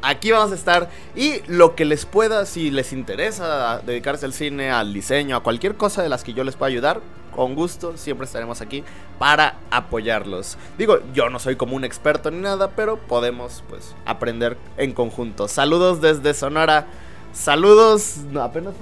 Aquí 0.00 0.30
vamos 0.30 0.52
a 0.52 0.54
estar. 0.54 0.88
Y 1.14 1.42
lo 1.48 1.74
que 1.74 1.84
les 1.84 2.06
pueda, 2.06 2.46
si 2.46 2.70
les 2.70 2.94
interesa 2.94 3.82
dedicarse 3.84 4.24
al 4.24 4.32
cine, 4.32 4.70
al 4.70 4.94
diseño, 4.94 5.36
a 5.36 5.42
cualquier 5.42 5.74
cosa 5.74 6.02
de 6.02 6.08
las 6.08 6.24
que 6.24 6.32
yo 6.32 6.44
les 6.44 6.56
pueda 6.56 6.70
ayudar, 6.70 7.02
con 7.36 7.54
gusto, 7.54 7.98
siempre 7.98 8.24
estaremos 8.24 8.62
aquí 8.62 8.84
para 9.18 9.56
apoyarlos. 9.70 10.56
Digo, 10.78 11.00
yo 11.12 11.28
no 11.28 11.38
soy 11.38 11.56
como 11.56 11.76
un 11.76 11.84
experto 11.84 12.30
ni 12.30 12.38
nada, 12.38 12.70
pero 12.70 12.96
podemos 12.96 13.62
pues 13.68 13.94
aprender 14.06 14.56
en 14.78 14.94
conjunto. 14.94 15.46
Saludos 15.46 16.00
desde 16.00 16.32
Sonora. 16.32 16.86
Saludos. 17.34 18.20
No, 18.32 18.40
apenas 18.40 18.72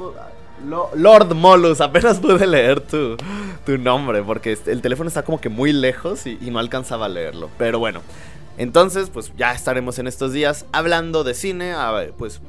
Lord 0.65 1.35
Molus, 1.35 1.81
apenas 1.81 2.19
pude 2.19 2.47
leer 2.47 2.81
tu, 2.81 3.17
nombre 3.79 4.23
porque 4.23 4.57
el 4.67 4.81
teléfono 4.81 5.09
está 5.09 5.23
como 5.23 5.41
que 5.41 5.49
muy 5.49 5.73
lejos 5.73 6.27
y, 6.27 6.37
no 6.51 6.59
alcanzaba 6.59 7.07
a 7.07 7.09
leerlo. 7.09 7.51
Pero 7.59 7.79
bueno, 7.79 8.01
entonces 8.59 9.11
pues 9.11 9.33
ya 9.37 9.53
estaremos 9.53 9.99
en 9.99 10.07
estos 10.07 10.33
días 10.33 10.67
hablando 10.73 11.25
de 11.25 11.35
cine, 11.35 11.75
pues 12.17 12.41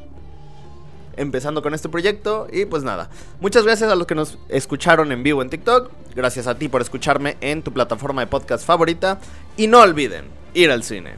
empezando 1.18 1.62
con 1.62 1.74
este 1.74 1.90
proyecto 1.90 2.48
y 2.52 2.66
pues 2.66 2.84
nada. 2.84 3.10
Muchas 3.42 3.64
gracias 3.64 3.92
a 3.92 3.96
los 3.96 4.08
que 4.08 4.16
nos 4.16 4.38
escucharon 4.50 5.12
en 5.12 5.24
vivo 5.24 5.42
en 5.42 5.50
TikTok, 5.50 5.92
gracias 6.16 6.48
a 6.48 6.56
ti 6.56 6.70
por 6.70 6.82
escucharme 6.82 7.38
en 7.42 7.64
tu 7.64 7.74
plataforma 7.74 8.22
de 8.22 8.28
podcast 8.28 8.66
favorita 8.66 9.20
y 9.58 9.68
no 9.68 9.82
olviden 9.82 10.26
ir 10.54 10.72
al 10.72 10.84
cine. 10.84 11.16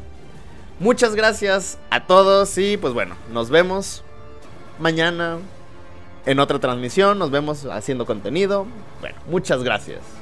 Muchas 0.79 1.13
gracias 1.13 1.77
a 1.89 2.07
todos 2.07 2.57
y 2.57 2.77
pues 2.77 2.93
bueno, 2.93 3.15
nos 3.31 3.49
vemos 3.49 4.03
mañana 4.79 5.39
en 6.25 6.39
otra 6.39 6.59
transmisión. 6.59 7.19
Nos 7.19 7.31
vemos 7.31 7.65
haciendo 7.65 8.05
contenido. 8.05 8.65
Bueno, 9.01 9.17
muchas 9.29 9.63
gracias. 9.63 10.18